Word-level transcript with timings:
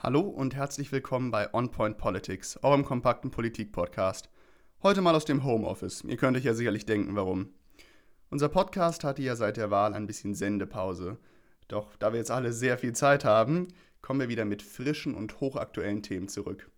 Hallo 0.00 0.20
und 0.20 0.54
herzlich 0.54 0.92
willkommen 0.92 1.32
bei 1.32 1.52
On 1.52 1.72
Point 1.72 1.98
Politics, 1.98 2.56
eurem 2.62 2.84
kompakten 2.84 3.32
Politik-Podcast. 3.32 4.30
Heute 4.80 5.00
mal 5.00 5.16
aus 5.16 5.24
dem 5.24 5.42
Homeoffice. 5.42 6.04
Ihr 6.04 6.16
könnt 6.16 6.36
euch 6.36 6.44
ja 6.44 6.54
sicherlich 6.54 6.86
denken, 6.86 7.16
warum. 7.16 7.48
Unser 8.30 8.48
Podcast 8.48 9.02
hatte 9.02 9.22
ja 9.22 9.34
seit 9.34 9.56
der 9.56 9.72
Wahl 9.72 9.94
ein 9.94 10.06
bisschen 10.06 10.36
Sendepause. 10.36 11.18
Doch 11.66 11.96
da 11.96 12.12
wir 12.12 12.18
jetzt 12.20 12.30
alle 12.30 12.52
sehr 12.52 12.78
viel 12.78 12.92
Zeit 12.92 13.24
haben, 13.24 13.66
kommen 14.00 14.20
wir 14.20 14.28
wieder 14.28 14.44
mit 14.44 14.62
frischen 14.62 15.16
und 15.16 15.40
hochaktuellen 15.40 16.04
Themen 16.04 16.28
zurück. 16.28 16.70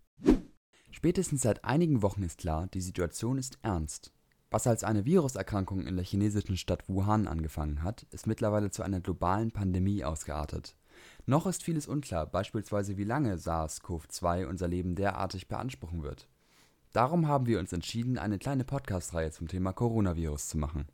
Spätestens 0.90 1.42
seit 1.42 1.62
einigen 1.62 2.00
Wochen 2.00 2.22
ist 2.22 2.38
klar, 2.38 2.68
die 2.72 2.80
Situation 2.80 3.36
ist 3.36 3.58
ernst. 3.60 4.14
Was 4.50 4.66
als 4.66 4.82
eine 4.82 5.04
Viruserkrankung 5.04 5.86
in 5.86 5.96
der 5.96 6.06
chinesischen 6.06 6.56
Stadt 6.56 6.88
Wuhan 6.88 7.28
angefangen 7.28 7.82
hat, 7.82 8.06
ist 8.12 8.26
mittlerweile 8.26 8.70
zu 8.70 8.82
einer 8.82 9.00
globalen 9.00 9.50
Pandemie 9.50 10.04
ausgeartet. 10.04 10.74
Noch 11.30 11.46
ist 11.46 11.62
vieles 11.62 11.86
unklar, 11.86 12.26
beispielsweise 12.26 12.96
wie 12.96 13.04
lange 13.04 13.36
SARS-CoV-2 13.36 14.46
unser 14.46 14.66
Leben 14.66 14.96
derartig 14.96 15.46
beanspruchen 15.46 16.02
wird. 16.02 16.26
Darum 16.92 17.28
haben 17.28 17.46
wir 17.46 17.60
uns 17.60 17.72
entschieden, 17.72 18.18
eine 18.18 18.36
kleine 18.36 18.64
Podcast-Reihe 18.64 19.30
zum 19.30 19.46
Thema 19.46 19.72
Coronavirus 19.72 20.48
zu 20.48 20.58
machen. 20.58 20.88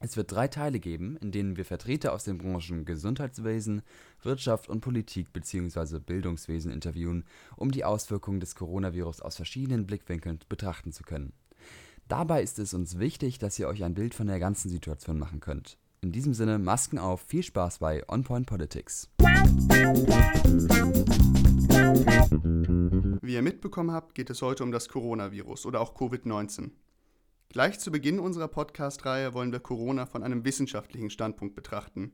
Es 0.00 0.16
wird 0.16 0.32
drei 0.32 0.48
Teile 0.48 0.80
geben, 0.80 1.18
in 1.18 1.32
denen 1.32 1.58
wir 1.58 1.66
Vertreter 1.66 2.14
aus 2.14 2.24
den 2.24 2.38
Branchen 2.38 2.86
Gesundheitswesen, 2.86 3.82
Wirtschaft 4.22 4.70
und 4.70 4.80
Politik 4.80 5.34
bzw. 5.34 5.98
Bildungswesen 5.98 6.72
interviewen, 6.72 7.26
um 7.54 7.70
die 7.70 7.84
Auswirkungen 7.84 8.40
des 8.40 8.54
Coronavirus 8.54 9.20
aus 9.20 9.36
verschiedenen 9.36 9.86
Blickwinkeln 9.86 10.38
betrachten 10.48 10.92
zu 10.92 11.02
können. 11.02 11.34
Dabei 12.08 12.42
ist 12.42 12.58
es 12.58 12.72
uns 12.72 12.98
wichtig, 12.98 13.38
dass 13.38 13.58
ihr 13.58 13.68
euch 13.68 13.84
ein 13.84 13.92
Bild 13.92 14.14
von 14.14 14.28
der 14.28 14.38
ganzen 14.38 14.70
Situation 14.70 15.18
machen 15.18 15.40
könnt. 15.40 15.76
In 16.00 16.10
diesem 16.10 16.32
Sinne, 16.32 16.58
Masken 16.58 16.98
auf, 16.98 17.20
viel 17.20 17.42
Spaß 17.42 17.80
bei 17.80 18.08
On 18.08 18.22
Point 18.22 18.46
Politics. 18.46 19.10
Wie 23.22 23.34
ihr 23.34 23.42
mitbekommen 23.42 23.92
habt, 23.92 24.14
geht 24.14 24.30
es 24.30 24.42
heute 24.42 24.62
um 24.62 24.72
das 24.72 24.88
Coronavirus 24.88 25.66
oder 25.66 25.80
auch 25.80 25.94
Covid-19. 25.94 26.70
Gleich 27.50 27.78
zu 27.78 27.90
Beginn 27.90 28.20
unserer 28.20 28.48
Podcast-Reihe 28.48 29.34
wollen 29.34 29.52
wir 29.52 29.60
Corona 29.60 30.06
von 30.06 30.22
einem 30.22 30.44
wissenschaftlichen 30.44 31.10
Standpunkt 31.10 31.54
betrachten. 31.54 32.12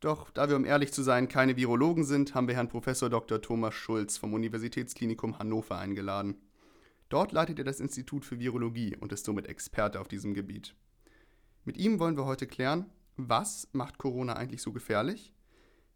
Doch 0.00 0.30
da 0.30 0.48
wir, 0.48 0.56
um 0.56 0.64
ehrlich 0.64 0.92
zu 0.92 1.02
sein, 1.02 1.28
keine 1.28 1.56
Virologen 1.56 2.04
sind, 2.04 2.34
haben 2.34 2.48
wir 2.48 2.54
Herrn 2.54 2.68
Prof. 2.68 2.86
Dr. 2.86 3.42
Thomas 3.42 3.74
Schulz 3.74 4.16
vom 4.16 4.32
Universitätsklinikum 4.32 5.38
Hannover 5.38 5.78
eingeladen. 5.78 6.36
Dort 7.10 7.32
leitet 7.32 7.58
er 7.58 7.64
das 7.64 7.80
Institut 7.80 8.24
für 8.24 8.38
Virologie 8.38 8.96
und 8.96 9.12
ist 9.12 9.26
somit 9.26 9.46
Experte 9.46 10.00
auf 10.00 10.08
diesem 10.08 10.32
Gebiet. 10.32 10.74
Mit 11.64 11.76
ihm 11.76 11.98
wollen 11.98 12.16
wir 12.16 12.24
heute 12.24 12.46
klären, 12.46 12.86
was 13.16 13.68
macht 13.72 13.98
Corona 13.98 14.36
eigentlich 14.36 14.62
so 14.62 14.72
gefährlich? 14.72 15.34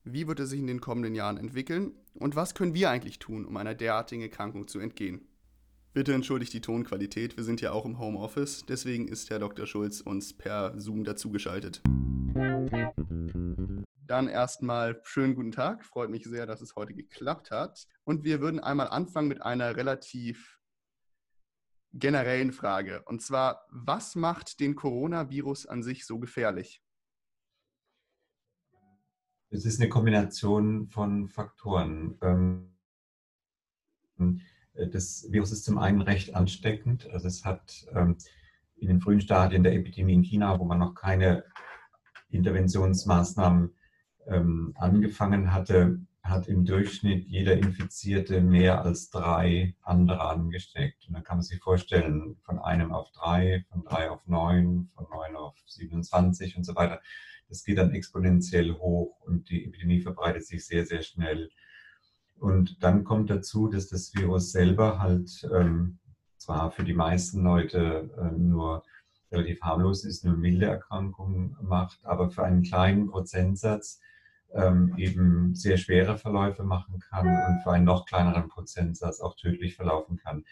Wie 0.07 0.29
wird 0.29 0.39
es 0.39 0.51
sich 0.51 0.61
in 0.61 0.67
den 0.67 0.83
kommenden 0.83 1.15
Jahren 1.15 1.39
entwickeln? 1.39 1.93
Und 2.13 2.37
was 2.37 2.55
können 2.55 2.75
wir 2.75 2.91
eigentlich 2.91 3.19
tun, 3.19 3.47
um 3.47 3.57
einer 3.57 3.75
derartigen 3.75 4.21
Erkrankung 4.21 4.69
zu 4.69 4.79
entgehen? 4.79 5.27
Bitte 5.95 6.13
entschuldigt 6.13 6.53
die 6.53 6.61
Tonqualität, 6.61 7.39
wir 7.39 7.45
sind 7.45 7.63
ja 7.63 7.73
auch 7.73 7.87
im 7.87 7.99
Homeoffice, 7.99 8.67
deswegen 8.69 9.09
ist 9.09 9.31
Herr 9.31 9.39
Dr. 9.39 9.67
Schulz 9.67 10.03
uns 10.03 10.37
per 10.37 10.79
Zoom 10.79 11.05
dazugeschaltet. 11.05 11.81
Dann 14.07 14.29
erstmal 14.29 15.01
schönen 15.05 15.35
guten 15.35 15.53
Tag, 15.53 15.87
freut 15.87 16.11
mich 16.11 16.25
sehr, 16.25 16.45
dass 16.45 16.61
es 16.61 16.77
heute 16.77 16.93
geklappt 16.93 17.51
hat. 17.51 17.87
Und 18.05 18.25
wir 18.25 18.43
würden 18.43 18.61
einmal 18.61 18.89
anfangen 18.89 19.29
mit 19.29 19.41
einer 19.41 19.75
relativ 19.77 20.61
generellen 21.95 22.53
Frage. 22.53 23.03
Und 23.07 23.23
zwar, 23.23 23.65
was 23.71 24.17
macht 24.17 24.61
den 24.61 24.75
Coronavirus 24.75 25.65
an 25.65 25.83
sich 25.83 26.05
so 26.05 26.19
gefährlich? 26.19 26.84
Es 29.55 29.65
ist 29.65 29.81
eine 29.81 29.89
Kombination 29.89 30.89
von 30.89 31.29
Faktoren. 31.29 32.19
Ähm, 32.23 32.71
das 34.75 35.29
Virus 35.31 35.53
ist 35.53 35.65
zum 35.65 35.79
einen 35.79 36.01
recht 36.01 36.35
ansteckend. 36.35 37.09
Also 37.11 37.29
es 37.29 37.45
hat 37.45 37.87
ähm, 37.95 38.17
in 38.75 38.89
den 38.89 39.01
frühen 39.01 39.21
Stadien 39.21 39.63
der 39.63 39.75
Epidemie 39.75 40.15
in 40.15 40.25
China, 40.25 40.59
wo 40.59 40.65
man 40.65 40.81
noch 40.81 40.95
keine 40.95 41.45
Interventionsmaßnahmen 42.31 43.73
ähm, 44.27 44.75
angefangen 44.77 45.53
hatte, 45.53 46.01
hat 46.25 46.49
im 46.49 46.65
Durchschnitt 46.65 47.27
jeder 47.27 47.57
Infizierte 47.57 48.41
mehr 48.41 48.83
als 48.83 49.11
drei 49.11 49.77
andere 49.83 50.23
angesteckt. 50.23 51.07
Und 51.07 51.15
dann 51.15 51.23
kann 51.23 51.37
man 51.37 51.43
sich 51.43 51.61
vorstellen, 51.61 52.37
von 52.45 52.59
einem 52.59 52.93
auf 52.93 53.13
drei, 53.13 53.65
von 53.71 53.85
drei 53.85 54.11
auf 54.11 54.27
neun, 54.27 54.91
von 54.95 55.07
neun 55.11 55.37
auf 55.37 55.55
27 55.67 56.57
und 56.57 56.65
so 56.65 56.75
weiter 56.75 57.01
das 57.49 57.65
geht 57.65 57.79
dann 57.79 57.93
exponentiell 57.93 58.75
hoch 58.75 59.21
und 59.21 59.49
die 59.51 59.65
Epidemie 59.65 60.01
verbreitet 60.01 60.47
sich 60.47 60.67
sehr, 60.67 60.87
sehr 60.87 61.03
schnell. 61.03 61.51
Und 62.37 62.83
dann 62.83 63.05
kommt 63.05 63.31
dazu, 63.31 63.69
dass 63.69 63.89
das 63.89 64.15
Virus 64.15 64.51
selber 64.51 64.99
halt 64.99 65.49
ähm, 65.55 65.99
zwar 66.37 66.71
für 66.71 66.85
die 66.85 66.95
meisten 66.95 67.43
Leute 67.43 68.11
äh, 68.19 68.37
nur 68.37 68.83
relativ 69.31 69.61
harmlos 69.63 70.05
ist, 70.05 70.25
nur 70.25 70.37
milde 70.37 70.67
Erkrankungen 70.67 71.57
macht, 71.63 72.05
aber 72.05 72.31
für 72.31 72.45
einen 72.45 72.63
kleinen 72.63 73.07
Prozentsatz 73.09 74.01
ähm, 74.55 74.95
eben 74.97 75.55
sehr 75.55 75.77
schwere 75.77 76.17
Verläufe 76.17 76.63
machen 76.63 77.01
kann 77.01 77.27
und 77.27 77.63
für 77.63 77.73
einen 77.73 77.85
noch 77.85 78.07
kleineren 78.07 78.49
Prozentsatz 78.49 79.21
auch 79.21 79.37
tödlich 79.37 79.77
verlaufen 79.77 80.17
kann. 80.17 80.45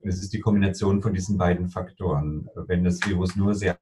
Es 0.00 0.22
ist 0.22 0.32
die 0.32 0.40
Kombination 0.40 1.02
von 1.02 1.12
diesen 1.12 1.38
beiden 1.38 1.68
Faktoren. 1.68 2.48
Wenn 2.54 2.84
das 2.84 3.04
Virus 3.06 3.34
nur 3.34 3.54
sehr 3.54 3.78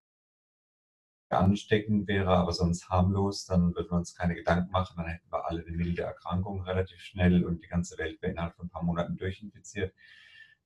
ansteckend 1.28 2.06
wäre, 2.08 2.30
aber 2.30 2.52
sonst 2.52 2.88
harmlos, 2.88 3.44
dann 3.46 3.74
würden 3.74 3.90
wir 3.90 3.98
uns 3.98 4.14
keine 4.14 4.34
Gedanken 4.34 4.70
machen. 4.70 4.94
Dann 4.96 5.06
hätten 5.06 5.30
wir 5.30 5.46
alle 5.46 5.64
eine 5.66 5.76
milde 5.76 6.02
Erkrankung 6.02 6.62
relativ 6.62 7.00
schnell 7.00 7.44
und 7.44 7.62
die 7.62 7.68
ganze 7.68 7.98
Welt 7.98 8.22
wäre 8.22 8.32
innerhalb 8.32 8.54
von 8.54 8.66
ein 8.66 8.70
paar 8.70 8.84
Monaten 8.84 9.16
durchinfiziert. 9.16 9.92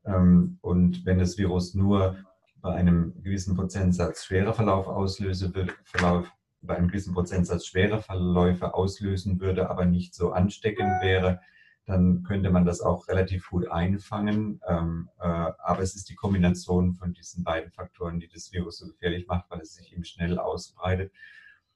Ähm, 0.04 0.58
und 0.60 1.04
wenn 1.04 1.18
das 1.18 1.38
Virus 1.38 1.74
nur 1.74 2.18
bei 2.56 2.74
einem 2.74 3.14
gewissen 3.22 3.56
Prozentsatz 3.56 4.24
schwerer 4.24 4.52
Verlauf 4.52 4.86
auslöse, 4.86 5.52
Verlauf, 5.84 6.30
bei 6.62 6.76
einem 6.76 6.88
gewissen 6.88 7.14
Prozentsatz 7.14 7.66
schwere 7.66 8.02
Verläufe 8.02 8.74
auslösen 8.74 9.40
würde, 9.40 9.70
aber 9.70 9.84
nicht 9.86 10.14
so 10.14 10.32
ansteckend 10.32 11.02
wäre, 11.02 11.40
dann 11.86 12.22
könnte 12.22 12.50
man 12.50 12.64
das 12.64 12.80
auch 12.80 13.08
relativ 13.08 13.50
gut 13.50 13.68
einfangen. 13.68 14.60
Ähm, 14.68 15.08
äh, 15.18 15.24
aber 15.24 15.80
es 15.80 15.96
ist 15.96 16.08
die 16.08 16.14
Kombination 16.14 16.94
von 16.94 17.12
diesen 17.12 17.42
beiden 17.42 17.70
Faktoren, 17.72 18.20
die 18.20 18.28
das 18.28 18.52
Virus 18.52 18.78
so 18.78 18.86
gefährlich 18.86 19.26
macht, 19.26 19.50
weil 19.50 19.60
es 19.60 19.74
sich 19.74 19.92
eben 19.92 20.04
schnell 20.04 20.38
ausbreitet 20.38 21.12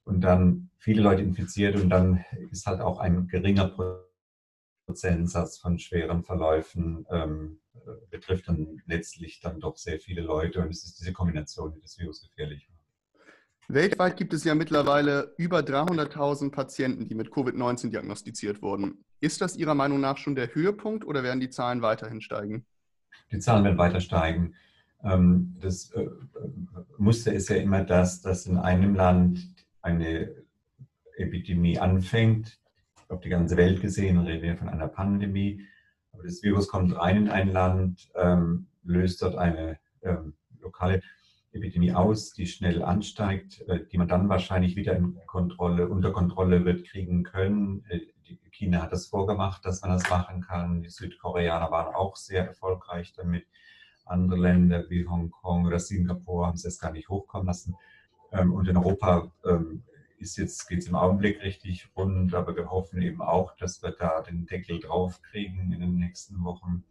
und 0.04 0.20
dann 0.20 0.70
viele 0.78 1.02
Leute 1.02 1.22
infiziert 1.22 1.76
und 1.76 1.88
dann 1.90 2.24
ist 2.50 2.66
halt 2.66 2.80
auch 2.80 2.98
ein 3.00 3.26
geringer 3.26 3.74
Prozentsatz 4.86 5.58
von 5.58 5.78
schweren 5.78 6.22
Verläufen 6.24 7.06
ähm, 7.10 7.60
betrifft 8.10 8.48
dann 8.48 8.82
letztlich 8.86 9.40
dann 9.40 9.60
doch 9.60 9.76
sehr 9.76 9.98
viele 9.98 10.22
Leute 10.22 10.60
und 10.60 10.70
es 10.70 10.84
ist 10.84 11.00
diese 11.00 11.12
Kombination, 11.12 11.72
die 11.72 11.80
das 11.80 11.98
Virus 11.98 12.22
gefährlich 12.22 12.68
macht. 12.68 12.73
Weltweit 13.68 14.16
gibt 14.16 14.34
es 14.34 14.44
ja 14.44 14.54
mittlerweile 14.54 15.34
über 15.38 15.60
300.000 15.60 16.50
Patienten, 16.50 17.08
die 17.08 17.14
mit 17.14 17.28
Covid-19 17.28 17.90
diagnostiziert 17.90 18.60
wurden. 18.62 19.04
Ist 19.20 19.40
das 19.40 19.56
Ihrer 19.56 19.74
Meinung 19.74 20.00
nach 20.00 20.18
schon 20.18 20.34
der 20.34 20.54
Höhepunkt 20.54 21.04
oder 21.04 21.22
werden 21.22 21.40
die 21.40 21.50
Zahlen 21.50 21.80
weiterhin 21.80 22.20
steigen? 22.20 22.66
Die 23.32 23.38
Zahlen 23.38 23.64
werden 23.64 23.78
weiter 23.78 24.00
steigen. 24.00 24.54
Ähm, 25.02 25.56
das 25.60 25.90
äh, 25.92 26.08
Muster 26.98 27.32
ist 27.32 27.48
ja 27.48 27.56
immer 27.56 27.84
das, 27.84 28.20
dass 28.20 28.46
in 28.46 28.58
einem 28.58 28.94
Land 28.94 29.46
eine 29.80 30.34
Epidemie 31.16 31.78
anfängt. 31.78 32.58
Auf 33.08 33.20
die 33.20 33.28
ganze 33.28 33.56
Welt 33.56 33.80
gesehen 33.80 34.18
reden 34.18 34.42
wir 34.42 34.56
von 34.56 34.68
einer 34.68 34.88
Pandemie. 34.88 35.66
Aber 36.12 36.24
das 36.24 36.42
Virus 36.42 36.68
kommt 36.68 36.96
rein 36.96 37.16
in 37.16 37.28
ein 37.28 37.52
Land, 37.52 38.10
ähm, 38.14 38.66
löst 38.82 39.22
dort 39.22 39.36
eine 39.36 39.78
ähm, 40.02 40.34
lokale 40.60 41.00
Epidemie 41.54 41.92
aus, 41.92 42.32
die 42.32 42.46
schnell 42.46 42.82
ansteigt, 42.82 43.62
äh, 43.68 43.86
die 43.86 43.98
man 43.98 44.08
dann 44.08 44.28
wahrscheinlich 44.28 44.76
wieder 44.76 44.96
in 44.96 45.18
Kontrolle, 45.26 45.88
unter 45.88 46.12
Kontrolle 46.12 46.64
wird 46.64 46.84
kriegen 46.84 47.22
können. 47.22 47.84
Äh, 47.88 48.00
China 48.50 48.82
hat 48.82 48.92
es 48.92 49.06
vorgemacht, 49.06 49.64
dass 49.64 49.82
man 49.82 49.90
das 49.90 50.08
machen 50.10 50.40
kann. 50.40 50.82
Die 50.82 50.90
Südkoreaner 50.90 51.70
waren 51.70 51.94
auch 51.94 52.16
sehr 52.16 52.46
erfolgreich 52.46 53.12
damit. 53.14 53.46
Andere 54.04 54.38
Länder 54.38 54.84
wie 54.90 55.06
Hongkong 55.06 55.66
oder 55.66 55.78
Singapur 55.78 56.46
haben 56.46 56.54
es 56.54 56.64
jetzt 56.64 56.80
gar 56.80 56.92
nicht 56.92 57.08
hochkommen 57.08 57.46
lassen. 57.46 57.76
Ähm, 58.32 58.52
und 58.52 58.68
in 58.68 58.76
Europa 58.76 59.32
ähm, 59.44 59.82
ist 60.18 60.36
jetzt, 60.36 60.68
geht 60.68 60.80
es 60.80 60.88
im 60.88 60.94
Augenblick 60.94 61.42
richtig 61.42 61.88
rund, 61.96 62.34
aber 62.34 62.56
wir 62.56 62.70
hoffen 62.70 63.00
eben 63.02 63.22
auch, 63.22 63.56
dass 63.56 63.82
wir 63.82 63.92
da 63.92 64.22
den 64.22 64.46
Deckel 64.46 64.80
drauf 64.80 65.20
kriegen 65.22 65.72
in 65.72 65.80
den 65.80 65.96
nächsten 65.96 66.42
Wochen 66.44 66.84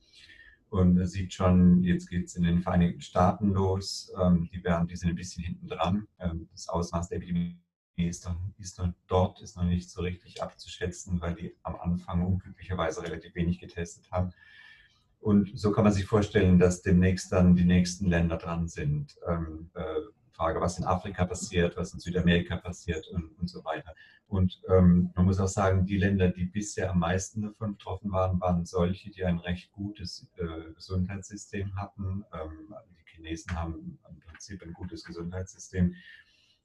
und 0.73 0.97
er 0.97 1.05
sieht 1.05 1.31
schon, 1.33 1.83
jetzt 1.83 2.09
geht 2.09 2.25
es 2.25 2.35
in 2.35 2.43
den 2.43 2.63
Vereinigten 2.63 3.01
Staaten 3.01 3.51
los. 3.53 4.11
Ähm, 4.19 4.49
die, 4.51 4.63
werden, 4.63 4.87
die 4.87 4.95
sind 4.95 5.09
ein 5.09 5.15
bisschen 5.15 5.43
hinten 5.43 5.67
dran. 5.67 6.07
Ähm, 6.19 6.49
das 6.51 6.67
Ausmaß 6.67 7.09
der 7.09 7.19
Epidemie 7.19 7.59
ist, 7.95 8.25
noch, 8.25 8.35
ist 8.57 8.79
noch 8.79 8.91
dort 9.05 9.39
ist 9.43 9.55
noch 9.55 9.65
nicht 9.65 9.91
so 9.91 10.01
richtig 10.01 10.41
abzuschätzen, 10.41 11.21
weil 11.21 11.35
die 11.35 11.55
am 11.61 11.75
Anfang 11.75 12.25
unglücklicherweise 12.25 13.03
relativ 13.03 13.35
wenig 13.35 13.59
getestet 13.59 14.11
haben. 14.11 14.31
Und 15.19 15.51
so 15.53 15.71
kann 15.71 15.83
man 15.83 15.93
sich 15.93 16.05
vorstellen, 16.05 16.57
dass 16.57 16.81
demnächst 16.81 17.31
dann 17.31 17.55
die 17.55 17.65
nächsten 17.65 18.07
Länder 18.07 18.37
dran 18.37 18.67
sind. 18.67 19.15
Ähm, 19.27 19.69
äh, 19.75 19.83
Frage, 20.33 20.59
was 20.59 20.79
in 20.79 20.85
Afrika 20.85 21.25
passiert, 21.25 21.77
was 21.77 21.93
in 21.93 21.99
Südamerika 21.99 22.57
passiert 22.57 23.07
und, 23.09 23.37
und 23.39 23.47
so 23.47 23.63
weiter. 23.63 23.95
Und 24.27 24.61
ähm, 24.67 25.11
man 25.15 25.25
muss 25.25 25.39
auch 25.39 25.47
sagen, 25.47 25.85
die 25.85 25.97
Länder, 25.97 26.29
die 26.29 26.45
bisher 26.45 26.89
am 26.89 26.99
meisten 26.99 27.43
davon 27.43 27.73
betroffen 27.73 28.11
waren, 28.11 28.41
waren 28.41 28.65
solche, 28.65 29.11
die 29.11 29.23
ein 29.23 29.37
recht 29.37 29.71
gutes 29.71 30.27
äh, 30.37 30.73
Gesundheitssystem 30.73 31.75
hatten. 31.75 32.25
Ähm, 32.33 32.73
die 32.97 33.11
Chinesen 33.11 33.55
haben 33.55 33.99
im 34.09 34.19
Prinzip 34.21 34.63
ein 34.63 34.73
gutes 34.73 35.03
Gesundheitssystem. 35.03 35.93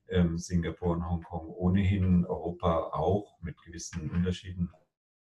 Ähm, 0.08 0.38
Singapur 0.38 0.92
und 0.92 1.06
Hongkong 1.06 1.48
ohnehin, 1.48 2.24
Europa 2.24 2.90
auch 2.92 3.38
mit 3.42 3.60
gewissen 3.62 4.08
Unterschieden, 4.10 4.70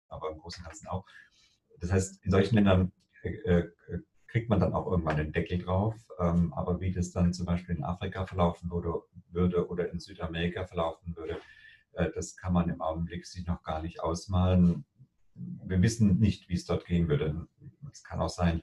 aber 0.08 0.30
im 0.30 0.38
Großen 0.38 0.60
und 0.60 0.66
Ganzen 0.66 0.86
auch. 0.86 1.04
Das 1.80 1.90
heißt, 1.90 2.24
in 2.24 2.30
solchen 2.30 2.54
Ländern 2.54 2.92
äh, 3.22 3.58
äh 3.58 3.72
kriegt 4.28 4.48
man 4.48 4.60
dann 4.60 4.72
auch 4.72 4.86
irgendwann 4.90 5.16
den 5.16 5.32
Deckel 5.32 5.58
drauf. 5.58 5.94
Ähm, 6.18 6.52
aber 6.54 6.80
wie 6.80 6.92
das 6.92 7.12
dann 7.12 7.32
zum 7.32 7.46
Beispiel 7.46 7.76
in 7.76 7.84
Afrika 7.84 8.26
verlaufen 8.26 8.70
würde, 8.70 9.02
würde 9.30 9.68
oder 9.68 9.90
in 9.90 10.00
Südamerika 10.00 10.64
verlaufen 10.64 11.16
würde, 11.16 11.38
äh, 11.92 12.10
das 12.14 12.36
kann 12.36 12.52
man 12.52 12.68
im 12.68 12.80
Augenblick 12.80 13.26
sich 13.26 13.46
noch 13.46 13.62
gar 13.62 13.82
nicht 13.82 14.00
ausmalen. 14.00 14.84
Wir 15.34 15.82
wissen 15.82 16.18
nicht, 16.18 16.48
wie 16.48 16.54
es 16.54 16.64
dort 16.64 16.86
gehen 16.86 17.08
würde. 17.08 17.46
Es 17.90 18.02
kann 18.02 18.20
auch 18.20 18.30
sein, 18.30 18.62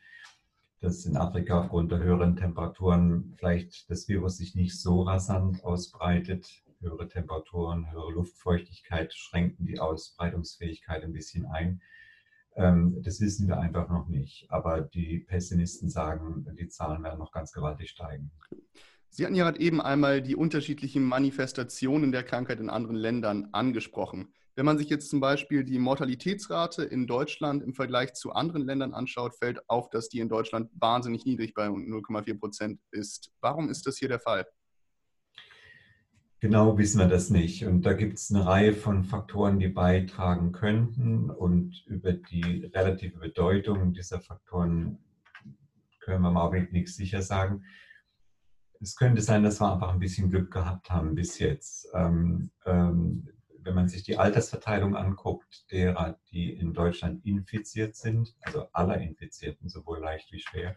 dass 0.84 1.06
in 1.06 1.16
Afrika 1.16 1.62
aufgrund 1.62 1.92
der 1.92 2.00
höheren 2.00 2.36
Temperaturen 2.36 3.34
vielleicht 3.38 3.90
das 3.90 4.08
Virus 4.10 4.38
sich 4.38 4.56
nicht 4.56 4.80
so 4.80 5.04
rasant 5.04 5.64
ausbreitet. 5.64 6.64
Höhere 6.82 7.08
Temperaturen, 7.08 7.90
höhere 7.92 8.12
Luftfeuchtigkeit 8.12 9.14
schränken 9.14 9.66
die 9.66 9.80
Ausbreitungsfähigkeit 9.80 11.04
ein 11.04 11.14
bisschen 11.14 11.46
ein. 11.46 11.82
Ähm, 12.56 13.02
das 13.02 13.20
wissen 13.20 13.48
wir 13.48 13.60
einfach 13.60 13.90
noch 13.90 14.08
nicht. 14.08 14.46
Aber 14.50 14.82
die 14.82 15.20
Pessimisten 15.20 15.90
sagen, 15.90 16.46
die 16.60 16.68
Zahlen 16.68 17.04
werden 17.04 17.20
noch 17.20 17.32
ganz 17.32 17.52
gewaltig 17.52 17.90
steigen. 17.90 18.32
Sie 19.10 19.26
hatten 19.26 19.36
ja 19.36 19.44
gerade 19.44 19.60
eben 19.60 19.80
einmal 19.80 20.22
die 20.22 20.36
unterschiedlichen 20.36 21.04
Manifestationen 21.04 22.12
der 22.12 22.24
Krankheit 22.24 22.60
in 22.60 22.70
anderen 22.70 22.96
Ländern 22.96 23.50
angesprochen. 23.52 24.34
Wenn 24.56 24.66
man 24.66 24.78
sich 24.78 24.90
jetzt 24.90 25.10
zum 25.10 25.20
Beispiel 25.20 25.64
die 25.64 25.80
Mortalitätsrate 25.80 26.84
in 26.84 27.08
Deutschland 27.08 27.64
im 27.64 27.74
Vergleich 27.74 28.14
zu 28.14 28.34
anderen 28.34 28.64
Ländern 28.64 28.94
anschaut, 28.94 29.36
fällt 29.36 29.68
auf, 29.68 29.90
dass 29.90 30.10
die 30.10 30.20
in 30.20 30.30
Deutschland 30.30 30.70
wahnsinnig 30.80 31.26
niedrig 31.26 31.54
bei 31.56 31.68
0,4 31.68 32.40
Prozent 32.40 32.80
ist. 32.92 33.32
Warum 33.42 33.70
ist 33.70 33.88
das 33.88 33.98
hier 33.98 34.10
der 34.10 34.20
Fall? 34.20 34.46
Genau 36.44 36.78
wissen 36.78 37.00
wir 37.00 37.08
das 37.08 37.30
nicht. 37.30 37.64
Und 37.66 37.84
da 37.84 37.94
gibt 37.94 38.18
es 38.18 38.30
eine 38.30 38.46
Reihe 38.46 38.74
von 38.74 39.06
Faktoren, 39.06 39.60
die 39.60 39.70
beitragen 39.70 40.52
könnten. 40.52 41.30
Und 41.30 41.86
über 41.88 42.12
die 42.12 42.70
relative 42.74 43.18
Bedeutung 43.18 43.94
dieser 43.94 44.20
Faktoren 44.20 44.98
können 46.02 46.22
wir 46.22 46.28
im 46.28 46.36
Augenblick 46.36 46.74
nichts 46.74 46.98
sicher 46.98 47.22
sagen. 47.22 47.64
Es 48.82 48.98
könnte 48.98 49.22
sein, 49.22 49.44
dass 49.44 49.62
wir 49.62 49.72
einfach 49.72 49.94
ein 49.94 50.00
bisschen 50.00 50.30
Glück 50.30 50.52
gehabt 50.52 50.90
haben 50.90 51.16
bis 51.16 51.40
jetzt. 51.40 51.88
Ähm, 51.94 52.52
ähm, 52.66 53.30
wenn 53.60 53.76
man 53.76 53.88
sich 53.88 54.04
die 54.04 54.18
Altersverteilung 54.18 54.98
anguckt, 54.98 55.72
derer, 55.72 56.20
die 56.30 56.52
in 56.52 56.74
Deutschland 56.74 57.26
infiziert 57.26 57.96
sind, 57.96 58.36
also 58.42 58.68
aller 58.74 58.98
Infizierten, 59.00 59.70
sowohl 59.70 60.00
leicht 60.00 60.30
wie 60.34 60.42
schwer, 60.42 60.76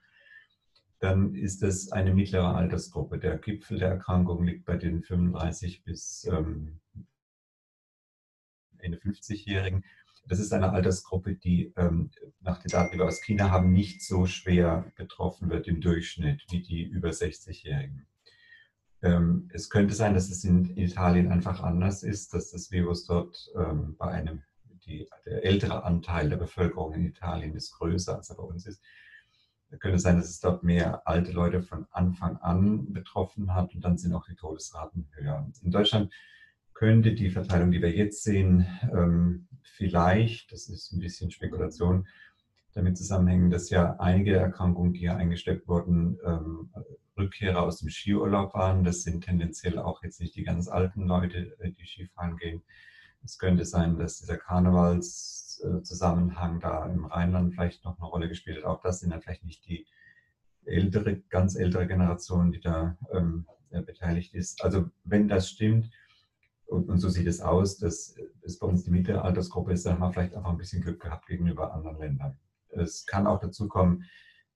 dann 0.99 1.35
ist 1.35 1.63
es 1.63 1.93
eine 1.93 2.15
mittlere 2.15 2.55
Altersgruppe. 2.55 3.19
Der 3.19 3.37
Gipfel 3.39 3.79
der 3.79 3.91
Erkrankung 3.91 4.45
liegt 4.45 4.65
bei 4.65 4.77
den 4.77 5.03
35 5.03 5.85
bis 5.85 6.27
ähm, 6.31 6.81
Ende 8.79 8.99
50-Jährigen. 8.99 9.85
Das 10.29 10.41
ist 10.41 10.53
eine 10.53 10.71
Altersgruppe, 10.71 11.35
die 11.35 11.73
ähm, 11.77 12.11
nach 12.41 12.59
den 12.59 12.71
Daten, 12.71 12.93
die 12.93 12.99
wir 12.99 13.07
aus 13.07 13.23
China 13.23 13.51
haben, 13.51 13.73
nicht 13.73 14.03
so 14.03 14.27
schwer 14.27 14.91
betroffen 14.97 15.51
wird 15.51 15.69
im 15.69 15.81
Durchschnitt 15.81 16.45
wie 16.51 16.63
die 16.63 16.83
über 16.83 17.11
60-Jährigen. 17.11 18.07
Ähm, 19.03 19.49
es 19.53 19.71
könnte 19.71 19.95
sein, 19.95 20.15
dass 20.15 20.31
es 20.31 20.43
in 20.45 20.77
Italien 20.77 21.31
einfach 21.31 21.63
anders 21.63 22.03
ist, 22.03 22.35
dass 22.35 22.51
das 22.51 22.71
Virus 22.71 23.05
dort 23.05 23.51
ähm, 23.55 23.97
bei 23.97 24.09
einem, 24.09 24.43
die, 24.87 25.09
der 25.27 25.45
ältere 25.45 25.85
Anteil 25.85 26.29
der 26.29 26.39
Bevölkerung 26.39 26.95
in 26.95 27.05
Italien 27.05 27.55
ist 27.55 27.73
größer, 27.73 28.17
als 28.17 28.31
er 28.31 28.37
bei 28.37 28.43
uns 28.43 28.67
ist 28.67 28.83
könnte 29.79 29.99
sein, 29.99 30.17
dass 30.17 30.29
es 30.29 30.41
dort 30.41 30.63
mehr 30.63 31.07
alte 31.07 31.33
Leute 31.33 31.63
von 31.63 31.87
Anfang 31.91 32.37
an 32.39 32.93
betroffen 32.93 33.55
hat 33.55 33.75
und 33.75 33.85
dann 33.85 33.99
sind 33.99 34.15
auch 34.15 34.27
die 34.27 34.37
Todesraten 34.37 35.09
höher. 35.13 35.51
In 35.63 35.71
Deutschland 35.71 36.13
könnte 36.73 37.15
die 37.15 37.31
Verteilung, 37.31 37.71
die 37.71 37.81
wir 37.81 37.91
jetzt 37.91 38.23
sehen, 38.23 38.67
ähm, 38.93 39.49
vielleicht, 39.63 40.53
das 40.53 40.69
ist 40.69 40.93
ein 40.93 41.01
bisschen 41.01 41.31
Spekulation, 41.31 42.07
damit 42.75 42.99
zusammenhängen, 42.99 43.51
dass 43.51 43.71
ja 43.71 43.97
einige 43.99 44.37
Erkrankungen, 44.37 44.93
die 44.93 45.03
ja 45.03 45.17
eingesteckt 45.17 45.67
wurden, 45.67 46.19
ähm, 46.25 46.71
Rückkehrer 47.17 47.63
aus 47.63 47.79
dem 47.79 47.89
Skiurlaub 47.89 48.55
waren. 48.55 48.85
Das 48.85 49.03
sind 49.03 49.25
tendenziell 49.25 49.79
auch 49.79 50.03
jetzt 50.03 50.21
nicht 50.21 50.37
die 50.37 50.45
ganz 50.45 50.69
alten 50.69 51.07
Leute, 51.07 51.57
äh, 51.59 51.73
die 51.73 51.87
Skifahren 51.87 52.37
gehen. 52.37 52.63
Es 53.25 53.39
könnte 53.39 53.65
sein, 53.65 53.97
dass 53.99 54.19
dieser 54.19 54.37
Karnevals 54.37 55.36
Zusammenhang 55.83 56.61
da 56.61 56.87
im 56.87 57.05
Rheinland 57.05 57.55
vielleicht 57.55 57.85
noch 57.85 57.99
eine 57.99 58.07
Rolle 58.07 58.29
gespielt 58.29 58.59
hat. 58.59 58.65
Auch 58.65 58.81
das 58.83 59.01
sind 59.01 59.11
dann 59.11 59.23
vielleicht 59.23 59.45
nicht 59.45 59.67
die 59.67 59.87
ältere, 60.65 61.17
ganz 61.29 61.57
ältere 61.57 61.87
Generation, 61.87 62.53
die 62.53 62.61
da 62.61 62.97
ähm, 63.13 63.47
beteiligt 63.71 64.35
ist. 64.35 64.63
Also 64.63 64.89
wenn 65.05 65.29
das 65.29 65.49
stimmt, 65.49 65.91
und, 66.67 66.89
und, 66.89 66.99
so 66.99 67.09
sieht 67.09 67.29
es 67.29 67.41
aus, 67.41 67.79
dass 67.79 68.17
es 68.43 68.59
bei 68.59 68.67
uns 68.67 68.83
die 68.83 68.91
Mittelaltersgruppe 68.91 69.73
ist, 69.73 69.87
dann 69.87 69.95
haben 69.95 70.01
wir 70.01 70.13
vielleicht 70.13 70.35
einfach 70.35 70.51
ein 70.51 70.59
bisschen 70.59 70.83
Glück 70.83 71.01
gehabt 71.01 71.27
gegenüber 71.27 71.73
anderen 71.73 71.99
Ländern. 71.99 72.39
Es 72.71 73.07
kann 73.07 73.29
auch 73.29 73.39
dazu 73.39 73.69
kommen, 73.69 74.05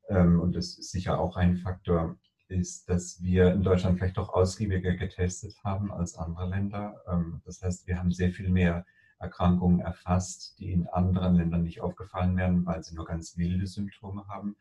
ähm, 0.09 0.41
und 0.41 0.57
das 0.57 0.77
ist 0.77 0.91
sicher 0.91 1.21
auch 1.21 1.37
ein 1.37 1.57
Faktor, 1.59 2.19
ist, 2.49 2.89
dass 2.91 3.23
wir 3.23 3.53
in 3.53 3.63
Deutschland 3.63 3.99
vielleicht 3.99 4.17
doch 4.17 4.31
ausgiebiger 4.31 4.95
getestet 4.95 5.55
haben 5.63 5.93
als 5.93 6.17
andere 6.17 6.49
Länder. 6.49 7.01
Ähm, 7.09 7.41
das 7.45 7.63
heißt, 7.63 7.87
wir 7.87 7.99
haben 7.99 8.11
sehr 8.11 8.33
viel 8.33 8.51
mehr 8.51 8.85
Erkrankungen 9.21 9.81
erfasst, 9.81 10.59
die 10.59 10.73
in 10.73 10.87
anderen 10.89 11.37
Ländern 11.37 11.63
nicht 11.63 11.81
aufgefallen 11.81 12.37
werden, 12.37 12.67
weil 12.67 12.83
sie 12.83 12.95
nur 12.95 13.05
ganz 13.05 13.37
milde 13.37 13.67
Symptome 13.67 14.27
haben. 14.29 14.57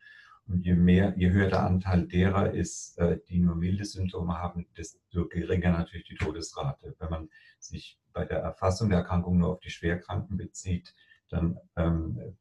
Und 0.46 0.64
je 0.64 0.74
mehr, 0.74 1.14
je 1.16 1.30
höher 1.30 1.48
der 1.48 1.62
Anteil 1.62 2.06
derer 2.06 2.52
ist, 2.52 2.98
äh, 2.98 3.18
die 3.28 3.38
nur 3.38 3.56
milde 3.56 3.84
Symptome 3.84 4.38
haben, 4.38 4.66
desto 4.76 5.28
geringer 5.28 5.72
natürlich 5.72 6.08
die 6.08 6.16
Todesrate. 6.16 6.94
Wenn 6.98 7.10
man 7.10 7.28
sich 7.58 7.98
bei 8.12 8.24
der 8.24 8.40
Erfassung 8.40 8.90
der 8.90 8.98
Erkrankung 8.98 9.38
nur 9.38 9.50
auf 9.50 9.60
die 9.60 9.70
Schwerkranken 9.70 10.36
bezieht, 10.36 10.94
dann 11.28 11.58
ähm, 11.76 12.36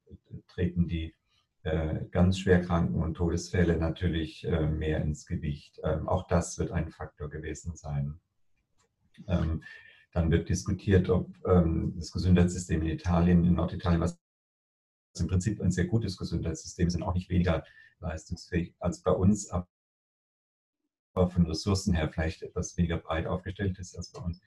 treten 0.48 0.88
die 0.88 1.16
äh, 1.64 2.06
ganz 2.12 2.40
Schwerkranken 2.40 3.02
und 3.02 3.16
Todesfälle 3.16 3.78
natürlich 3.78 4.46
äh, 4.46 4.66
mehr 4.66 5.02
ins 5.02 5.26
Gewicht. 5.26 5.80
Ähm, 5.84 6.08
auch 6.08 6.28
das 6.28 6.58
wird 6.58 6.72
ein 6.72 6.90
Faktor 6.90 7.30
gewesen 7.30 7.76
sein. 7.76 8.20
Ähm, 9.28 9.64
dann 10.12 10.32
wird 10.32 10.50
diskutiert, 10.50 11.10
ob 11.10 11.30
ähm, 11.46 11.94
das 11.98 12.12
Gesundheitssystem 12.12 12.82
in 12.82 12.90
Italien, 12.90 13.46
in 13.46 13.54
Norditalien, 13.54 14.02
was 14.02 14.20
im 15.20 15.28
Prinzip 15.28 15.62
ein 15.62 15.72
sehr 15.72 15.86
gutes 15.86 16.18
Gesundheitssystem 16.18 16.88
ist 16.88 17.02
auch 17.02 17.14
nicht 17.14 17.30
weniger 17.30 17.64
leistungsfähig 18.00 18.76
als 18.80 19.02
bei 19.02 19.12
uns, 19.12 19.50
aber 19.50 19.68
von 21.14 21.46
Ressourcen 21.46 21.94
her 21.94 22.10
vielleicht 22.10 22.44
etwas 22.44 22.78
weniger 22.78 22.98
breit 22.98 23.28
aufgestellt 23.28 23.78
ist 23.80 23.96
als 23.98 24.12
bei 24.12 24.22
uns, 24.22 24.40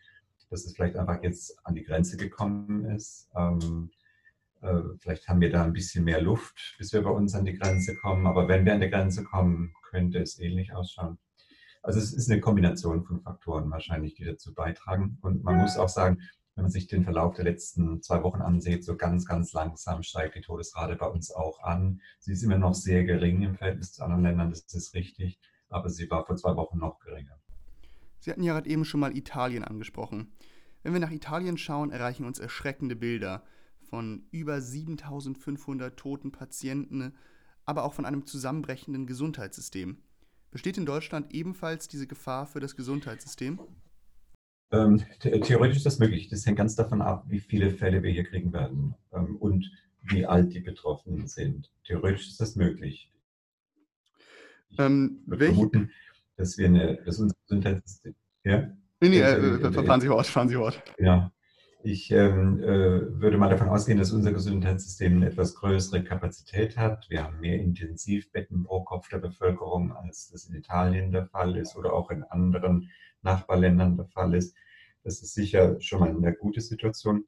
dass 0.48 0.64
es 0.64 0.74
vielleicht 0.74 0.96
einfach 0.96 1.22
jetzt 1.22 1.58
an 1.64 1.74
die 1.74 1.82
Grenze 1.82 2.16
gekommen 2.16 2.84
ist. 2.86 3.28
Ähm, 3.36 3.90
äh, 4.62 4.80
vielleicht 4.98 5.28
haben 5.28 5.40
wir 5.40 5.50
da 5.50 5.64
ein 5.64 5.72
bisschen 5.72 6.04
mehr 6.04 6.22
Luft, 6.22 6.76
bis 6.78 6.92
wir 6.92 7.02
bei 7.02 7.10
uns 7.10 7.34
an 7.34 7.44
die 7.44 7.58
Grenze 7.58 7.96
kommen, 7.96 8.26
aber 8.26 8.48
wenn 8.48 8.64
wir 8.64 8.74
an 8.74 8.80
die 8.80 8.90
Grenze 8.90 9.24
kommen, 9.24 9.74
könnte 9.82 10.20
es 10.20 10.38
ähnlich 10.38 10.72
ausschauen. 10.72 11.18
Also 11.82 11.98
es 11.98 12.12
ist 12.12 12.30
eine 12.30 12.40
Kombination 12.40 13.04
von 13.04 13.20
Faktoren 13.20 13.70
wahrscheinlich, 13.70 14.14
die 14.14 14.24
dazu 14.24 14.54
beitragen. 14.54 15.18
Und 15.20 15.42
man 15.42 15.56
muss 15.56 15.76
auch 15.76 15.88
sagen, 15.88 16.20
wenn 16.54 16.64
man 16.64 16.70
sich 16.70 16.86
den 16.86 17.04
Verlauf 17.04 17.34
der 17.34 17.44
letzten 17.44 18.02
zwei 18.02 18.22
Wochen 18.22 18.42
ansieht, 18.42 18.84
so 18.84 18.96
ganz, 18.96 19.24
ganz 19.24 19.52
langsam 19.52 20.02
steigt 20.02 20.36
die 20.36 20.42
Todesrate 20.42 20.96
bei 20.96 21.06
uns 21.06 21.32
auch 21.32 21.62
an. 21.62 22.00
Sie 22.18 22.32
ist 22.32 22.42
immer 22.42 22.58
noch 22.58 22.74
sehr 22.74 23.04
gering 23.04 23.42
im 23.42 23.56
Verhältnis 23.56 23.92
zu 23.92 24.04
anderen 24.04 24.22
Ländern, 24.22 24.50
das 24.50 24.72
ist 24.72 24.94
richtig, 24.94 25.40
aber 25.70 25.88
sie 25.88 26.10
war 26.10 26.26
vor 26.26 26.36
zwei 26.36 26.54
Wochen 26.56 26.78
noch 26.78 26.98
geringer. 27.00 27.38
Sie 28.20 28.30
hatten 28.30 28.42
ja 28.42 28.52
gerade 28.52 28.68
eben 28.68 28.84
schon 28.84 29.00
mal 29.00 29.16
Italien 29.16 29.64
angesprochen. 29.64 30.32
Wenn 30.82 30.92
wir 30.92 31.00
nach 31.00 31.10
Italien 31.10 31.56
schauen, 31.56 31.90
erreichen 31.90 32.24
uns 32.24 32.38
erschreckende 32.38 32.96
Bilder 32.96 33.42
von 33.80 34.26
über 34.30 34.60
7500 34.60 35.96
toten 35.96 36.32
Patienten, 36.32 37.14
aber 37.64 37.84
auch 37.84 37.94
von 37.94 38.04
einem 38.04 38.26
zusammenbrechenden 38.26 39.06
Gesundheitssystem. 39.06 40.02
Besteht 40.52 40.76
in 40.76 40.84
Deutschland 40.84 41.32
ebenfalls 41.32 41.88
diese 41.88 42.06
Gefahr 42.06 42.46
für 42.46 42.60
das 42.60 42.76
Gesundheitssystem? 42.76 43.58
Ähm, 44.70 45.02
theoretisch 45.20 45.78
ist 45.78 45.86
das 45.86 45.98
möglich. 45.98 46.28
Das 46.28 46.44
hängt 46.44 46.58
ganz 46.58 46.76
davon 46.76 47.00
ab, 47.00 47.24
wie 47.28 47.40
viele 47.40 47.70
Fälle 47.70 48.02
wir 48.02 48.10
hier 48.10 48.24
kriegen 48.24 48.52
werden 48.52 48.94
ähm, 49.12 49.36
und 49.36 49.70
wie 50.02 50.26
alt 50.26 50.52
die 50.52 50.60
Betroffenen 50.60 51.26
sind. 51.26 51.70
Theoretisch 51.84 52.28
ist 52.28 52.40
das 52.40 52.54
möglich. 52.54 53.10
Ähm, 54.78 55.22
wir 55.26 55.38
vermuten, 55.38 55.90
dass 56.36 56.58
wir 56.58 56.66
eine, 56.66 56.96
dass 57.02 57.18
unser 57.18 57.34
Gesundheitssystem. 57.46 58.14
Ja? 58.44 58.70
Nee, 59.00 59.08
nee, 59.08 59.20
äh, 59.20 59.56
äh, 59.56 59.72
fahren 59.72 60.00
Sie 60.02 60.06
fort, 60.06 60.26
fahren 60.26 60.48
Sie 60.48 60.56
fort. 60.56 60.82
Ja. 60.98 61.32
Ich 61.84 62.12
ähm, 62.12 62.62
äh, 62.62 63.20
würde 63.20 63.38
mal 63.38 63.50
davon 63.50 63.68
ausgehen, 63.68 63.98
dass 63.98 64.12
unser 64.12 64.32
Gesundheitssystem 64.32 65.16
eine 65.16 65.26
etwas 65.26 65.56
größere 65.56 66.04
Kapazität 66.04 66.76
hat. 66.76 67.10
Wir 67.10 67.24
haben 67.24 67.40
mehr 67.40 67.60
Intensivbetten 67.60 68.62
pro 68.62 68.84
Kopf 68.84 69.08
der 69.08 69.18
Bevölkerung, 69.18 69.92
als 69.92 70.30
das 70.30 70.44
in 70.44 70.54
Italien 70.54 71.10
der 71.10 71.26
Fall 71.26 71.56
ist 71.56 71.74
oder 71.74 71.92
auch 71.92 72.10
in 72.10 72.22
anderen 72.22 72.88
Nachbarländern 73.22 73.96
der 73.96 74.06
Fall 74.06 74.34
ist. 74.34 74.54
Das 75.02 75.22
ist 75.22 75.34
sicher 75.34 75.80
schon 75.80 76.00
mal 76.00 76.10
eine 76.10 76.32
gute 76.34 76.60
Situation. 76.60 77.24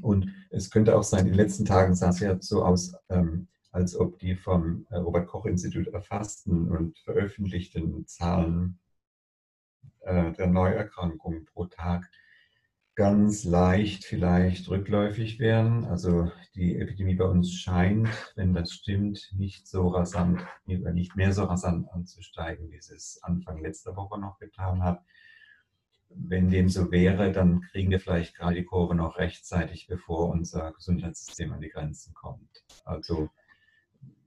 Und 0.00 0.32
es 0.48 0.70
könnte 0.70 0.96
auch 0.96 1.02
sein, 1.02 1.26
in 1.26 1.32
den 1.32 1.34
letzten 1.34 1.66
Tagen 1.66 1.94
sah 1.94 2.08
es 2.08 2.20
ja 2.20 2.40
so 2.40 2.64
aus, 2.64 2.94
ähm, 3.10 3.48
als 3.72 3.94
ob 3.94 4.18
die 4.20 4.36
vom 4.36 4.86
äh, 4.88 4.96
Robert 4.96 5.26
Koch 5.26 5.44
Institut 5.44 5.88
erfassten 5.88 6.70
und 6.70 6.98
veröffentlichten 7.00 8.06
Zahlen 8.06 8.78
äh, 10.00 10.32
der 10.32 10.46
Neuerkrankungen 10.46 11.44
pro 11.44 11.66
Tag 11.66 12.10
ganz 12.96 13.44
leicht 13.44 14.04
vielleicht 14.04 14.68
rückläufig 14.70 15.38
wären. 15.38 15.84
Also 15.84 16.32
die 16.54 16.78
Epidemie 16.80 17.14
bei 17.14 17.26
uns 17.26 17.52
scheint, 17.52 18.08
wenn 18.34 18.54
das 18.54 18.72
stimmt, 18.72 19.32
nicht 19.36 19.68
so 19.68 19.88
rasant, 19.88 20.44
nicht 20.64 21.14
mehr 21.14 21.32
so 21.32 21.44
rasant 21.44 21.88
anzusteigen, 21.92 22.70
wie 22.70 22.76
es 22.76 23.20
Anfang 23.22 23.58
letzter 23.58 23.96
Woche 23.96 24.18
noch 24.18 24.38
getan 24.38 24.82
hat. 24.82 25.04
Wenn 26.08 26.48
dem 26.48 26.70
so 26.70 26.90
wäre, 26.90 27.32
dann 27.32 27.60
kriegen 27.60 27.90
wir 27.90 28.00
vielleicht 28.00 28.34
gerade 28.34 28.54
die 28.54 28.64
Kurve 28.64 28.94
noch 28.94 29.18
rechtzeitig, 29.18 29.86
bevor 29.88 30.30
unser 30.30 30.72
Gesundheitssystem 30.72 31.52
an 31.52 31.60
die 31.60 31.68
Grenzen 31.68 32.14
kommt. 32.14 32.64
Also 32.84 33.28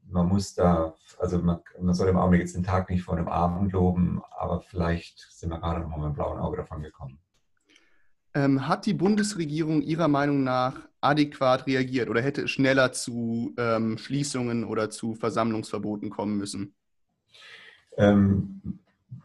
man 0.05 0.27
muss 0.27 0.53
da, 0.53 0.93
also 1.17 1.39
man, 1.39 1.61
man 1.79 1.95
soll 1.95 2.09
im 2.09 2.17
Augenblick 2.17 2.41
jetzt 2.41 2.55
den 2.55 2.63
Tag 2.63 2.91
nicht 2.91 3.03
vor 3.03 3.15
dem 3.15 3.29
Abend 3.29 3.71
loben, 3.71 4.21
aber 4.37 4.61
vielleicht 4.61 5.27
sind 5.31 5.49
wir 5.49 5.59
gerade 5.59 5.81
noch 5.81 5.89
mal 5.89 5.97
mit 5.97 6.09
dem 6.09 6.13
blauen 6.13 6.39
Auge 6.39 6.57
davon 6.57 6.83
gekommen. 6.83 7.19
Ähm, 8.35 8.67
hat 8.67 8.85
die 8.85 8.93
Bundesregierung 8.93 9.81
Ihrer 9.81 10.07
Meinung 10.07 10.43
nach 10.43 10.87
adäquat 11.01 11.65
reagiert 11.65 12.09
oder 12.09 12.21
hätte 12.21 12.43
es 12.43 12.51
schneller 12.51 12.91
zu 12.91 13.55
ähm, 13.57 13.97
Schließungen 13.97 14.65
oder 14.65 14.89
zu 14.89 15.15
Versammlungsverboten 15.15 16.09
kommen 16.09 16.37
müssen? 16.37 16.75
Ähm, 17.97 18.79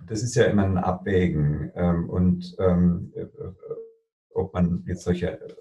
das 0.07 0.23
ist 0.23 0.35
ja 0.35 0.45
immer 0.45 0.65
ein 0.65 0.79
Abwägen. 0.79 1.71
Ähm, 1.75 2.09
und 2.09 2.57
ähm, 2.59 3.13
äh, 3.15 3.27
ob 4.35 4.55
man 4.55 4.85
jetzt 4.87 5.05
solche 5.05 5.41
äh, 5.41 5.55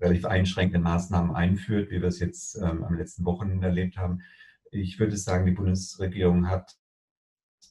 relativ 0.00 0.26
einschränkenden 0.26 0.82
Maßnahmen 0.82 1.34
einführt, 1.34 1.90
wie 1.90 2.00
wir 2.00 2.08
es 2.08 2.20
jetzt 2.20 2.56
ähm, 2.56 2.84
am 2.84 2.96
letzten 2.96 3.24
Wochenende 3.24 3.68
erlebt 3.68 3.96
haben. 3.96 4.20
Ich 4.70 4.98
würde 4.98 5.16
sagen, 5.16 5.46
die 5.46 5.52
Bundesregierung 5.52 6.48
hat 6.48 6.76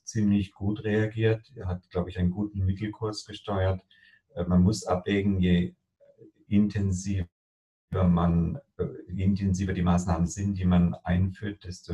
ziemlich 0.05 0.53
gut 0.53 0.83
reagiert, 0.83 1.51
hat, 1.65 1.89
glaube 1.89 2.09
ich, 2.09 2.17
einen 2.17 2.31
guten 2.31 2.65
Mittelkurs 2.65 3.25
gesteuert 3.25 3.81
man 4.47 4.61
muss 4.61 4.85
abwägen, 4.85 5.39
je 5.39 5.73
intensiver 6.47 7.27
man, 7.91 8.59
je 9.07 9.23
intensiver 9.23 9.73
die 9.73 9.81
Maßnahmen 9.81 10.27
sind, 10.27 10.57
die 10.57 10.65
man 10.65 10.95
einführt, 11.03 11.63
desto 11.63 11.93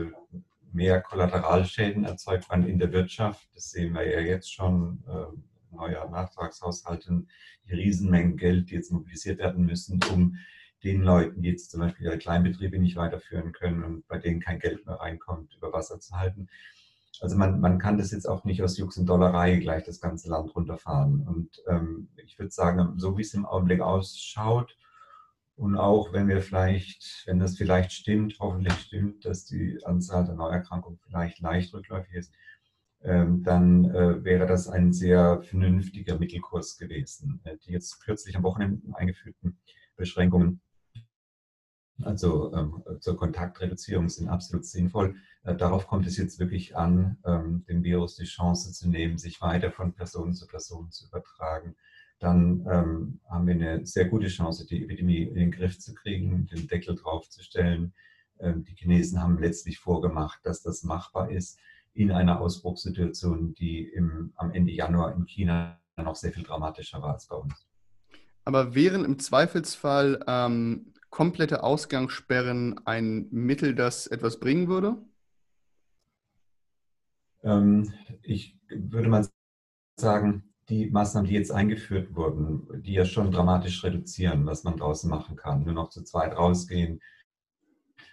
mehr 0.72 1.02
Kollateralschäden 1.02 2.06
erzeugt 2.06 2.50
man 2.50 2.66
in 2.66 2.80
der 2.80 2.92
Wirtschaft. 2.92 3.48
Das 3.54 3.72
sehen 3.72 3.94
wir 3.94 4.10
ja 4.10 4.20
jetzt 4.20 4.52
schon. 4.52 5.04
Äh, 5.08 5.38
neuer 5.72 6.10
Nachtragshaushalten, 6.10 7.30
die 7.68 7.74
Riesenmengen 7.74 8.38
Geld, 8.38 8.70
die 8.70 8.76
jetzt 8.76 8.92
mobilisiert 8.92 9.40
werden 9.40 9.66
müssen, 9.66 10.00
um 10.12 10.38
den 10.84 11.02
Leuten, 11.02 11.42
die 11.42 11.50
jetzt 11.50 11.72
zum 11.72 11.82
Beispiel 11.82 12.08
ihre 12.08 12.18
Kleinbetriebe 12.18 12.80
nicht 12.80 12.96
weiterführen 12.96 13.52
können 13.52 13.84
und 13.84 14.08
bei 14.08 14.18
denen 14.18 14.40
kein 14.40 14.60
Geld 14.60 14.86
mehr 14.86 14.96
reinkommt, 14.96 15.56
über 15.56 15.72
Wasser 15.72 16.00
zu 16.00 16.18
halten. 16.18 16.48
Also 17.20 17.38
man, 17.38 17.60
man 17.60 17.78
kann 17.78 17.98
das 17.98 18.12
jetzt 18.12 18.28
auch 18.28 18.46
nicht 18.46 18.64
aus 18.64 18.78
Jux 18.78 18.98
und 18.98 19.06
Dollerei 19.06 19.58
gleich 19.58 19.84
das 19.84 20.00
ganze 20.00 20.30
Land 20.30 20.56
runterfahren. 20.56 21.28
Und 21.28 21.62
ähm, 21.68 22.10
ich 22.16 22.40
würde 22.40 22.52
sagen, 22.52 22.98
so 22.98 23.18
wie 23.18 23.22
es 23.22 23.34
im 23.34 23.46
Augenblick 23.46 23.82
ausschaut 23.82 24.76
und 25.56 25.78
auch 25.78 26.12
wenn 26.14 26.28
wir 26.28 26.42
vielleicht, 26.42 27.24
wenn 27.28 27.38
das 27.38 27.58
vielleicht 27.58 27.92
stimmt, 27.92 28.38
hoffentlich 28.40 28.74
stimmt, 28.74 29.26
dass 29.26 29.46
die 29.46 29.80
Anzahl 29.84 30.26
der 30.26 30.34
Neuerkrankungen 30.34 31.00
vielleicht 31.04 31.40
leicht 31.40 31.74
rückläufig 31.74 32.16
ist, 32.16 32.34
ähm, 33.04 33.44
dann 33.44 33.86
äh, 33.86 34.24
wäre 34.24 34.48
das 34.48 34.68
ein 34.68 34.94
sehr 34.94 35.42
vernünftiger 35.44 36.18
Mittelkurs 36.18 36.78
gewesen. 36.78 37.42
Äh, 37.44 37.58
die 37.58 37.74
jetzt 37.74 38.04
kürzlich 38.04 38.36
am 38.36 38.44
Wochenende 38.44 38.82
eingeführten 38.96 39.60
Beschränkungen 39.96 40.62
also 42.06 42.54
ähm, 42.54 42.84
zur 43.00 43.18
Kontaktreduzierung 43.18 44.10
sind 44.10 44.28
absolut 44.30 44.66
sinnvoll. 44.66 45.16
Äh, 45.44 45.56
darauf 45.56 45.88
kommt 45.88 46.06
es 46.08 46.18
jetzt 46.18 46.40
wirklich 46.40 46.76
an, 46.76 47.18
ähm, 47.26 47.66
dem 47.68 47.84
Virus 47.84 48.16
die 48.16 48.26
Chance 48.26 48.74
zu 48.74 48.90
nehmen, 48.90 49.18
sich 49.18 49.42
weiter 49.42 49.72
von 49.72 49.94
Person 49.94 50.34
zu 50.34 50.48
Person 50.48 50.92
zu 50.92 51.08
übertragen. 51.08 51.76
Dann 52.20 52.68
ähm, 52.70 53.20
haben 53.30 53.48
wir 53.48 53.56
eine 53.56 53.86
sehr 53.86 54.06
gute 54.06 54.28
Chance, 54.28 54.66
die 54.68 54.84
Epidemie 54.84 55.24
in 55.24 55.36
den 55.36 55.52
Griff 55.52 55.80
zu 55.80 55.94
kriegen, 55.96 56.48
den 56.48 56.68
Deckel 56.68 56.96
draufzustellen. 56.96 57.94
Ähm, 58.40 58.64
die 58.64 58.76
Chinesen 58.76 59.22
haben 59.22 59.40
letztlich 59.40 59.80
vorgemacht, 59.80 60.40
dass 60.44 60.62
das 60.62 60.84
machbar 60.84 61.32
ist 61.32 61.60
in 61.94 62.12
einer 62.12 62.40
Ausbruchssituation, 62.40 63.54
die 63.56 63.84
im, 63.84 64.34
am 64.36 64.52
Ende 64.52 64.72
Januar 64.72 65.16
in 65.16 65.26
China 65.26 65.80
noch 65.98 66.16
sehr 66.16 66.32
viel 66.32 66.44
dramatischer 66.44 67.02
war 67.02 67.14
als 67.14 67.28
bei 67.28 67.36
uns. 67.36 67.68
Aber 68.46 68.74
wären 68.74 69.06
im 69.06 69.20
Zweifelsfall 69.20 70.24
ähm, 70.28 70.94
komplette 71.12 71.64
Ausgangssperren 71.64 72.80
ein 72.88 73.28
Mittel, 73.30 73.76
das 73.76 74.08
etwas 74.08 74.40
bringen 74.40 74.68
würde? 74.68 74.98
Ähm, 77.44 77.94
ich 78.24 78.58
würde 78.70 79.10
mal 79.10 79.28
sagen, 80.00 80.52
die 80.70 80.90
Maßnahmen, 80.90 81.30
die 81.30 81.36
jetzt 81.36 81.52
eingeführt 81.52 82.16
wurden, 82.16 82.82
die 82.82 82.94
ja 82.94 83.06
schon 83.06 83.32
dramatisch 83.32 83.84
reduzieren, 83.84 84.46
was 84.46 84.64
man 84.64 84.78
draußen 84.78 85.10
machen 85.10 85.36
kann, 85.36 85.64
nur 85.64 85.74
noch 85.74 85.90
zu 85.90 86.04
zweit 86.04 86.36
rausgehen, 86.36 87.02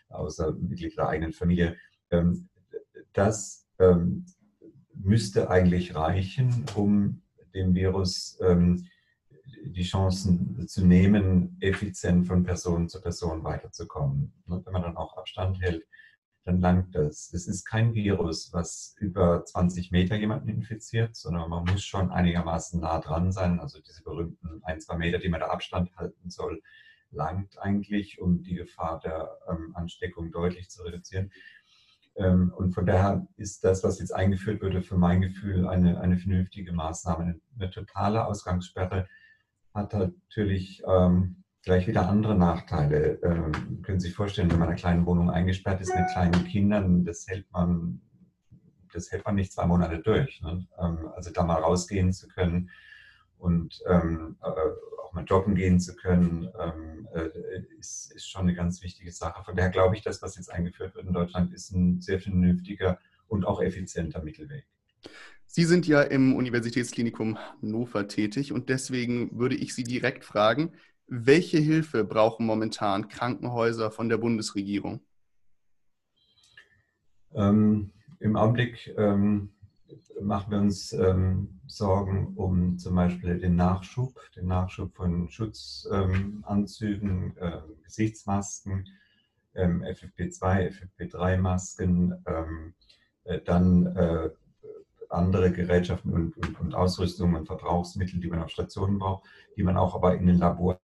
außer 0.09 0.52
Mitglied 0.52 0.97
der 0.97 1.09
eigenen 1.09 1.33
Familie, 1.33 1.76
ähm, 2.11 2.49
das 3.12 3.67
ähm, 3.78 4.26
müsste 4.93 5.50
eigentlich 5.50 5.95
reichen, 5.95 6.64
um 6.75 7.23
dem 7.55 7.75
Virus 7.75 8.38
die 9.65 9.83
Chancen 9.83 10.67
zu 10.69 10.85
nehmen, 10.85 11.57
effizient 11.61 12.27
von 12.27 12.45
Person 12.45 12.88
zu 12.88 13.00
Person 13.00 13.45
weiterzukommen. 13.45 14.33
Und 14.47 14.67
wenn 14.67 14.73
man 14.73 14.83
dann 14.83 14.97
auch 14.97 15.17
Abstand 15.17 15.61
hält, 15.61 15.87
dann 16.45 16.61
langt 16.61 16.95
das. 16.95 17.33
Es 17.35 17.47
ist 17.47 17.65
kein 17.67 17.95
Virus, 17.95 18.53
was 18.53 18.95
über 18.99 19.45
20 19.45 19.91
Meter 19.91 20.17
jemanden 20.17 20.49
infiziert, 20.49 21.15
sondern 21.15 21.50
man 21.50 21.65
muss 21.65 21.85
schon 21.85 22.11
einigermaßen 22.11 22.81
nah 22.81 23.00
dran 23.00 23.33
sein. 23.33 23.61
Also 23.61 23.81
diese 23.81 24.03
berühmten 24.03 24.62
ein, 24.65 24.81
zwei 24.81 24.97
Meter, 24.97 25.19
die 25.19 25.29
man 25.29 25.41
da 25.41 25.49
Abstand 25.49 25.95
halten 25.97 26.31
soll, 26.31 26.62
langt 27.11 27.59
eigentlich, 27.59 28.21
um 28.21 28.43
die 28.43 28.55
Gefahr 28.55 29.00
der 29.00 29.38
ähm, 29.49 29.75
Ansteckung 29.75 30.33
deutlich 30.33 30.71
zu 30.71 30.83
reduzieren. 30.83 31.31
Ähm, 32.17 32.53
und 32.57 32.73
von 32.73 32.87
daher 32.87 33.27
ist 33.37 33.62
das, 33.65 33.85
was 33.85 34.00
jetzt 34.00 34.15
eingeführt 34.15 34.61
würde, 34.61 34.83
für 34.83 34.97
mein 34.97 35.21
Gefühl 35.21 35.69
eine, 35.69 36.00
eine 36.00 36.17
vernünftige 36.17 36.73
Maßnahme. 36.73 37.41
Eine 37.59 37.71
totale 37.71 38.25
Ausgangssperre 38.25 39.07
hat 39.78 39.94
natürlich 39.94 40.82
ähm, 40.87 41.44
gleich 41.62 41.87
wieder 41.87 42.08
andere 42.08 42.35
Nachteile. 42.35 43.18
Ähm, 43.23 43.82
können 43.82 44.00
Sie 44.00 44.08
sich 44.08 44.16
vorstellen, 44.16 44.50
wenn 44.50 44.58
man 44.58 44.68
in 44.68 44.73
einer 44.73 44.80
kleinen 44.80 45.06
Wohnung 45.06 45.30
eingesperrt 45.30 45.80
ist 45.80 45.94
mit 45.94 46.08
kleinen 46.12 46.44
Kindern, 46.44 47.04
das 47.04 47.26
hält 47.26 47.50
man, 47.52 48.00
das 48.92 49.11
hält 49.11 49.25
man 49.25 49.37
nicht 49.37 49.52
zwei 49.52 49.66
Monate 49.66 49.99
durch. 49.99 50.40
Ne? 50.42 50.66
Ähm, 50.78 51.08
also 51.14 51.30
da 51.30 51.44
mal 51.44 51.61
rausgehen 51.61 52.12
zu 52.12 52.28
können 52.28 52.70
und 53.38 53.80
ähm, 53.87 54.37
äh, 54.42 54.49
auch 55.04 55.12
mal 55.12 55.25
joggen 55.25 55.54
gehen 55.54 55.80
zu 55.80 55.94
können, 55.94 56.49
ähm, 56.61 57.08
äh, 57.14 57.28
ist, 57.78 58.12
ist 58.12 58.28
schon 58.28 58.42
eine 58.42 58.54
ganz 58.54 58.82
wichtige 58.82 59.12
Sache. 59.12 59.44
Von 59.44 59.56
daher 59.56 59.70
glaube 59.70 59.97
ich, 59.97 60.02
dass 60.02 60.23
was 60.23 60.37
jetzt 60.37 60.52
eingeführt 60.52 60.94
wird 60.94 61.06
in 61.06 61.12
Deutschland, 61.12 61.52
ist 61.52 61.70
ein 61.70 62.00
sehr 62.00 62.20
vernünftiger 62.20 62.99
und 63.28 63.47
auch 63.47 63.61
effizienter 63.61 64.23
Mittelweg. 64.23 64.66
Sie 65.59 65.65
sind 65.65 65.88
ja 65.88 66.03
im 66.03 66.37
Universitätsklinikum 66.37 67.37
Hannover 67.37 68.07
tätig 68.07 68.53
und 68.53 68.69
deswegen 68.69 69.41
würde 69.41 69.57
ich 69.57 69.75
Sie 69.75 69.83
direkt 69.83 70.25
fragen, 70.25 70.71
welche 71.09 71.59
Hilfe 71.59 72.05
brauchen 72.05 72.47
momentan 72.47 73.09
Krankenhäuser 73.09 73.91
von 73.91 74.09
der 74.09 74.19
Bundesregierung? 74.19 75.00
Ähm, 77.35 77.91
Im 78.21 78.37
Augenblick 78.37 78.95
ähm, 78.97 79.50
machen 80.23 80.53
wir 80.53 80.61
uns 80.61 80.93
ähm, 80.93 81.59
Sorgen 81.67 82.35
um 82.37 82.79
zum 82.79 82.95
Beispiel 82.95 83.41
den 83.41 83.57
Nachschub, 83.57 84.15
den 84.37 84.47
Nachschub 84.47 84.95
von 84.95 85.29
Schutzanzügen, 85.29 87.37
äh, 87.37 87.62
Gesichtsmasken, 87.83 88.87
ähm, 89.57 89.83
FFP2, 89.83 90.69
FFP3-Masken, 90.69 92.15
ähm, 92.29 92.75
äh, 93.25 93.41
dann 93.41 93.87
äh, 93.97 94.31
andere 95.09 95.53
Gerätschaften 95.53 96.12
und, 96.12 96.37
und, 96.37 96.61
und 96.61 96.75
Ausrüstung 96.75 97.35
und 97.35 97.47
Verbrauchsmittel, 97.47 98.21
die 98.21 98.29
man 98.29 98.43
auf 98.43 98.50
Stationen 98.50 98.99
braucht, 98.99 99.25
die 99.57 99.62
man 99.62 99.77
auch 99.77 99.95
aber 99.95 100.15
in 100.17 100.27
den 100.27 100.38
Labors 100.38 100.79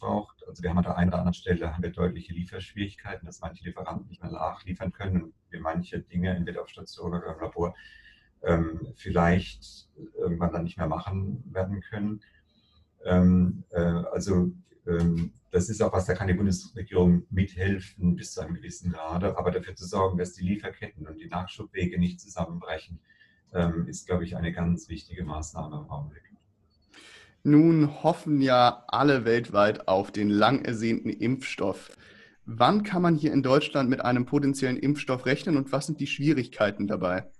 braucht. 0.00 0.46
Also 0.48 0.62
wir 0.62 0.70
haben 0.70 0.78
an 0.78 0.84
der 0.84 0.96
einen 0.96 1.10
oder 1.10 1.18
anderen 1.18 1.34
Stelle 1.34 1.72
haben 1.72 1.82
wir 1.82 1.90
deutliche 1.90 2.32
Lieferschwierigkeiten, 2.32 3.26
dass 3.26 3.40
manche 3.40 3.64
Lieferanten 3.64 4.08
nicht 4.08 4.22
mehr 4.22 4.32
nachliefern 4.32 4.92
können 4.92 5.22
und 5.22 5.34
wir 5.50 5.60
manche 5.60 6.00
Dinge 6.00 6.30
entweder 6.30 6.62
auf 6.62 6.68
Station 6.68 7.14
oder 7.14 7.34
im 7.34 7.40
Labor 7.40 7.74
ähm, 8.42 8.92
vielleicht 8.96 9.88
irgendwann 10.16 10.52
dann 10.52 10.64
nicht 10.64 10.78
mehr 10.78 10.86
machen 10.86 11.42
werden 11.46 11.80
können. 11.80 12.20
Ähm, 13.04 13.64
äh, 13.70 13.80
also 13.80 14.52
das 15.50 15.68
ist 15.68 15.82
auch 15.82 15.92
was, 15.92 16.06
da 16.06 16.14
kann 16.14 16.28
die 16.28 16.34
Bundesregierung 16.34 17.26
mithelfen 17.30 18.16
bis 18.16 18.32
zu 18.32 18.40
einem 18.40 18.54
gewissen 18.54 18.92
Grade. 18.92 19.38
Aber 19.38 19.50
dafür 19.50 19.74
zu 19.74 19.86
sorgen, 19.86 20.18
dass 20.18 20.32
die 20.32 20.44
Lieferketten 20.44 21.06
und 21.06 21.18
die 21.20 21.28
Nachschubwege 21.28 21.98
nicht 21.98 22.20
zusammenbrechen, 22.20 23.00
ähm, 23.52 23.86
ist, 23.88 24.06
glaube 24.06 24.24
ich, 24.24 24.36
eine 24.36 24.52
ganz 24.52 24.88
wichtige 24.88 25.24
Maßnahme 25.24 25.76
im 25.76 25.90
Augenblick. 25.90 26.22
Nun 27.44 28.02
hoffen 28.02 28.40
ja 28.40 28.84
alle 28.88 29.24
weltweit 29.24 29.86
auf 29.86 30.10
den 30.10 30.28
lang 30.28 30.64
ersehnten 30.64 31.10
Impfstoff. 31.10 31.90
Wann 32.46 32.82
kann 32.82 33.02
man 33.02 33.16
hier 33.16 33.32
in 33.32 33.42
Deutschland 33.42 33.88
mit 33.88 34.00
einem 34.00 34.26
potenziellen 34.26 34.76
Impfstoff 34.76 35.24
rechnen 35.24 35.56
und 35.56 35.72
was 35.72 35.86
sind 35.86 36.00
die 36.00 36.06
Schwierigkeiten 36.06 36.86
dabei? 36.86 37.30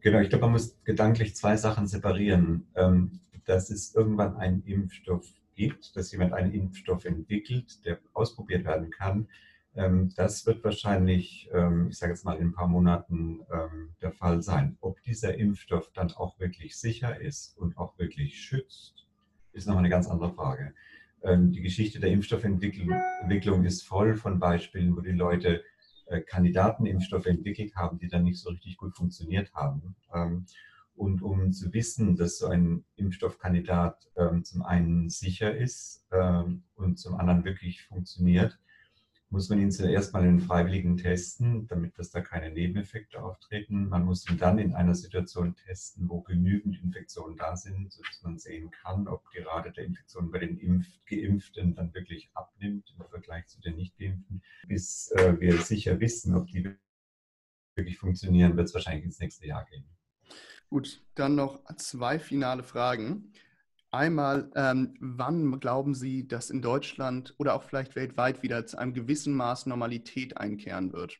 Genau, 0.00 0.20
ich 0.20 0.30
glaube, 0.30 0.44
man 0.44 0.52
muss 0.52 0.82
gedanklich 0.84 1.36
zwei 1.36 1.56
Sachen 1.56 1.86
separieren. 1.86 2.66
Ähm, 2.74 3.20
dass 3.50 3.70
es 3.70 3.94
irgendwann 3.94 4.36
einen 4.36 4.62
Impfstoff 4.64 5.26
gibt, 5.60 5.94
dass 5.94 6.10
jemand 6.10 6.32
einen 6.32 6.52
Impfstoff 6.52 7.04
entwickelt, 7.04 7.84
der 7.84 7.98
ausprobiert 8.14 8.64
werden 8.64 8.90
kann. 8.90 9.28
Ähm, 9.76 10.10
das 10.16 10.46
wird 10.46 10.64
wahrscheinlich, 10.64 11.50
ähm, 11.52 11.88
ich 11.90 11.98
sage 11.98 12.12
jetzt 12.12 12.24
mal, 12.24 12.38
in 12.38 12.48
ein 12.48 12.52
paar 12.52 12.68
Monaten 12.68 13.40
der 14.00 14.12
Fall 14.12 14.42
sein. 14.42 14.76
Ob 14.80 15.02
dieser 15.02 15.36
Impfstoff 15.36 15.90
dann 15.92 16.10
auch 16.12 16.38
wirklich 16.40 16.78
sicher 16.78 17.20
ist 17.20 17.58
und 17.58 17.76
auch 17.76 17.98
wirklich 17.98 18.40
schützt, 18.40 19.06
ist 19.52 19.68
noch 19.68 19.76
eine 19.76 19.90
ganz 19.90 20.08
andere 20.08 20.32
Frage. 20.32 20.72
Die 21.22 21.60
Geschichte 21.60 22.00
der 22.00 22.10
Impfstoffentwicklung 22.10 23.64
ist 23.64 23.82
voll 23.82 24.14
von 24.16 24.38
Beispielen, 24.38 24.96
wo 24.96 25.02
die 25.02 25.10
Leute 25.10 25.62
äh, 26.10 26.22
Kandidatenimpfstoffe 26.22 27.26
entwickelt 27.26 27.76
haben, 27.76 27.98
die 27.98 28.08
dann 28.08 28.24
nicht 28.24 28.40
so 28.40 28.50
richtig 28.50 28.76
gut 28.76 28.96
funktioniert 28.96 29.52
haben. 29.54 29.94
Und 30.94 31.22
um 31.22 31.52
zu 31.52 31.72
wissen, 31.72 32.16
dass 32.16 32.38
so 32.38 32.46
ein 32.46 32.84
Impfstoffkandidat 32.96 34.10
ähm, 34.16 34.44
zum 34.44 34.62
einen 34.62 35.08
sicher 35.08 35.56
ist 35.56 36.06
ähm, 36.12 36.64
und 36.74 36.98
zum 36.98 37.14
anderen 37.14 37.44
wirklich 37.44 37.82
funktioniert, 37.82 38.58
muss 39.30 39.48
man 39.48 39.60
ihn 39.60 39.70
zuerst 39.70 40.12
mal 40.12 40.26
in 40.26 40.40
Freiwilligen 40.40 40.96
testen, 40.96 41.68
damit 41.68 41.96
dass 41.98 42.10
da 42.10 42.20
keine 42.20 42.50
Nebeneffekte 42.50 43.22
auftreten. 43.22 43.88
Man 43.88 44.04
muss 44.04 44.28
ihn 44.28 44.38
dann 44.38 44.58
in 44.58 44.74
einer 44.74 44.96
Situation 44.96 45.54
testen, 45.54 46.08
wo 46.08 46.20
genügend 46.20 46.82
Infektionen 46.82 47.36
da 47.36 47.56
sind, 47.56 47.92
sodass 47.92 48.22
man 48.22 48.38
sehen 48.38 48.72
kann, 48.72 49.06
ob 49.06 49.30
die 49.30 49.38
Rate 49.38 49.70
der 49.70 49.84
Infektionen 49.84 50.32
bei 50.32 50.40
den 50.40 50.58
Impf 50.58 50.88
Geimpften 51.08 51.76
dann 51.76 51.94
wirklich 51.94 52.30
abnimmt 52.34 52.92
im 52.98 53.06
Vergleich 53.08 53.46
zu 53.46 53.60
den 53.60 53.76
Nicht-Geimpften. 53.76 54.42
Bis 54.66 55.12
äh, 55.12 55.40
wir 55.40 55.58
sicher 55.58 56.00
wissen, 56.00 56.34
ob 56.34 56.48
die 56.48 56.68
wirklich 57.76 57.98
funktionieren, 57.98 58.56
wird 58.56 58.66
es 58.66 58.74
wahrscheinlich 58.74 59.04
ins 59.04 59.20
nächste 59.20 59.46
Jahr 59.46 59.64
gehen. 59.64 59.84
Gut, 60.68 61.02
dann 61.14 61.34
noch 61.34 61.60
zwei 61.76 62.18
finale 62.18 62.62
Fragen. 62.62 63.32
Einmal, 63.90 64.50
ähm, 64.54 64.94
wann 65.00 65.58
glauben 65.58 65.94
Sie, 65.94 66.28
dass 66.28 66.50
in 66.50 66.62
Deutschland 66.62 67.34
oder 67.38 67.54
auch 67.54 67.64
vielleicht 67.64 67.96
weltweit 67.96 68.42
wieder 68.44 68.64
zu 68.64 68.78
einem 68.78 68.94
gewissen 68.94 69.34
Maß 69.34 69.66
Normalität 69.66 70.36
einkehren 70.36 70.92
wird? 70.92 71.18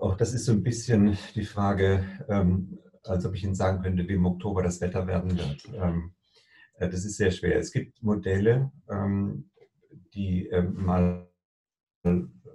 Auch 0.00 0.16
das 0.16 0.32
ist 0.32 0.46
so 0.46 0.52
ein 0.52 0.62
bisschen 0.62 1.18
die 1.34 1.44
Frage, 1.44 2.04
ähm, 2.28 2.78
als 3.04 3.26
ob 3.26 3.34
ich 3.34 3.44
Ihnen 3.44 3.54
sagen 3.54 3.82
könnte, 3.82 4.08
wie 4.08 4.14
im 4.14 4.26
Oktober 4.26 4.62
das 4.62 4.80
Wetter 4.80 5.06
werden 5.06 5.36
wird. 5.36 5.68
Ähm, 5.74 6.14
äh, 6.78 6.88
das 6.88 7.04
ist 7.04 7.16
sehr 7.16 7.30
schwer. 7.30 7.58
Es 7.58 7.72
gibt 7.72 8.02
Modelle, 8.02 8.72
ähm, 8.88 9.50
die 10.14 10.46
ähm, 10.46 10.82
mal 10.82 11.28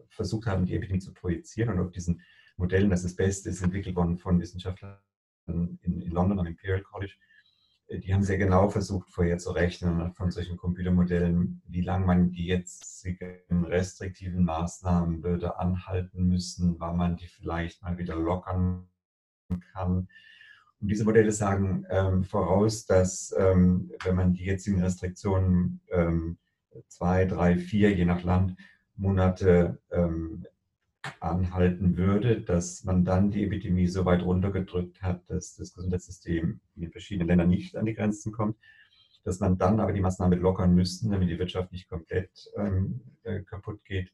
versucht 0.10 0.48
haben, 0.48 0.66
die 0.66 0.76
Epidemie 0.76 1.00
zu 1.00 1.14
projizieren 1.14 1.70
und 1.70 1.80
auf 1.80 1.92
diesen 1.92 2.22
Modellen, 2.62 2.90
das 2.90 3.04
ist 3.04 3.12
das 3.12 3.16
Beste, 3.16 3.50
ist 3.50 3.62
entwickelt 3.62 3.96
worden 3.96 4.18
von 4.18 4.40
Wissenschaftlern 4.40 4.98
in, 5.48 5.78
in 5.82 6.12
London 6.12 6.40
am 6.40 6.46
Imperial 6.46 6.82
College 6.82 7.16
die 8.00 8.14
haben 8.14 8.24
sehr 8.24 8.38
genau 8.38 8.70
versucht, 8.70 9.10
vorherzurechnen 9.10 10.14
von 10.14 10.32
solchen 10.32 10.58
Computermodellen, 10.58 11.62
wie 11.68 11.82
lange 11.82 12.06
man 12.06 12.32
die 12.32 12.46
jetzigen 12.46 13.66
restriktiven 13.66 14.46
Maßnahmen 14.46 15.24
würde 15.24 15.60
anhalten 15.60 16.28
müssen, 16.28 16.80
wann 16.80 16.96
man 16.96 17.18
die 17.18 17.28
vielleicht 17.28 17.82
mal 17.82 17.98
wieder 17.98 18.16
lockern 18.16 18.88
kann. 19.74 20.08
Und 20.80 20.88
diese 20.88 21.04
Modelle 21.04 21.32
sagen 21.32 21.86
ähm, 21.90 22.24
voraus, 22.24 22.86
dass 22.86 23.36
ähm, 23.38 23.92
wenn 24.04 24.16
man 24.16 24.34
die 24.34 24.46
jetzigen 24.46 24.82
Restriktionen 24.82 25.82
ähm, 25.90 26.38
zwei, 26.88 27.26
drei, 27.26 27.58
vier, 27.58 27.94
je 27.94 28.06
nach 28.06 28.24
Land, 28.24 28.56
Monate 28.96 29.80
ähm, 29.92 30.46
anhalten 31.20 31.98
würde, 31.98 32.42
dass 32.42 32.84
man 32.84 33.06
dann 33.06 33.32
die 33.32 33.44
Epidemie 33.46 33.88
so 33.88 34.06
weit 34.06 34.22
runtergedrückt 34.22 35.02
hat, 35.02 35.30
dass 35.30 35.56
das 35.56 35.74
Gesundheitssystem 35.74 36.60
in 36.76 36.82
den 36.82 36.92
verschiedenen 36.92 37.28
Ländern 37.28 37.50
nicht 37.50 37.76
an 37.76 37.86
die 37.86 37.94
Grenzen 37.94 38.32
kommt, 38.32 38.58
dass 39.24 39.40
man 39.40 39.58
dann 39.58 39.80
aber 39.80 39.94
die 39.94 40.02
Maßnahmen 40.02 40.40
lockern 40.40 40.76
müsste, 40.76 41.10
damit 41.10 41.30
die 41.30 41.40
Wirtschaft 41.40 41.72
nicht 41.72 41.90
komplett 41.90 42.32
ähm, 42.58 43.02
äh, 43.24 43.42
kaputt 43.42 43.84
geht. 43.86 44.12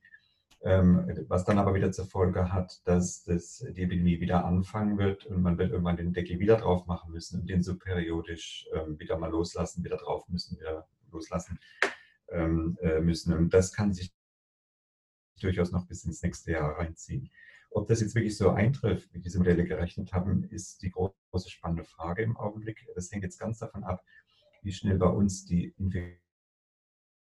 Ähm, 0.64 1.26
was 1.28 1.46
dann 1.46 1.60
aber 1.60 1.76
wieder 1.76 1.92
zur 1.92 2.08
Folge 2.08 2.52
hat, 2.52 2.82
dass 2.86 3.24
das, 3.24 3.64
die 3.76 3.84
Epidemie 3.84 4.20
wieder 4.20 4.44
anfangen 4.44 4.98
wird 4.98 5.26
und 5.28 5.42
man 5.42 5.58
wird 5.60 5.72
irgendwann 5.72 5.98
den 5.98 6.14
Deckel 6.14 6.40
wieder 6.40 6.58
drauf 6.58 6.88
machen 6.88 7.12
müssen 7.12 7.42
und 7.42 7.50
den 7.50 7.62
so 7.62 7.78
periodisch 7.78 8.68
ähm, 8.74 9.00
wieder 9.00 9.20
mal 9.20 9.30
loslassen, 9.30 9.84
wieder 9.84 9.98
drauf 9.98 10.28
müssen, 10.30 10.58
wieder 10.60 10.88
loslassen 11.12 11.60
ähm, 12.30 12.78
äh, 12.82 13.00
müssen. 13.02 13.34
Und 13.34 13.54
das 13.54 13.72
kann 13.72 13.94
sich 13.94 14.12
durchaus 15.44 15.72
noch 15.72 15.88
bis 15.88 16.06
ins 16.06 16.22
nächste 16.22 16.52
Jahr 16.52 16.78
reinziehen. 16.78 17.30
Ob 17.70 17.88
das 17.88 18.02
jetzt 18.02 18.16
wirklich 18.16 18.38
so 18.38 18.50
eintrifft, 18.50 19.14
wie 19.14 19.20
diese 19.20 19.38
Modelle 19.38 19.66
gerechnet 19.66 20.14
haben, 20.14 20.44
ist 20.46 20.82
die 20.82 20.92
große 20.92 21.50
spannende 21.50 21.84
Frage 21.84 22.24
im 22.24 22.38
Augenblick. 22.38 22.88
Das 22.96 23.12
hängt 23.12 23.24
jetzt 23.24 23.40
ganz 23.40 23.60
davon 23.60 23.84
ab, 23.84 24.04
wie 24.64 24.72
schnell 24.72 24.98
bei 24.98 25.08
uns 25.08 25.46
die 25.46 25.76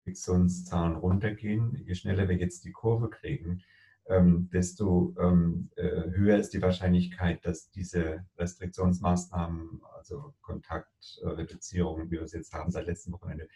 Infektionszahlen 0.05 0.95
runtergehen. 0.95 1.75
Je 1.85 1.93
schneller 1.93 2.29
wir 2.29 2.37
jetzt 2.37 2.63
die 2.65 2.71
Kurve 2.71 3.09
kriegen, 3.09 3.63
ähm, 4.09 4.49
desto 4.51 5.15
ähm, 5.19 5.69
äh, 5.75 6.09
höher 6.11 6.37
ist 6.37 6.53
die 6.53 6.61
Wahrscheinlichkeit, 6.61 7.45
dass 7.45 7.69
diese 7.69 8.25
Restriktionsmaßnahmen, 8.37 9.81
also 9.95 10.33
Kontaktreduzierung, 10.41 12.07
wie 12.07 12.11
wir 12.11 12.23
es 12.23 12.33
jetzt 12.33 12.53
haben 12.53 12.71
seit 12.71 12.87
letztem 12.87 13.13
Wochenende, 13.13 13.47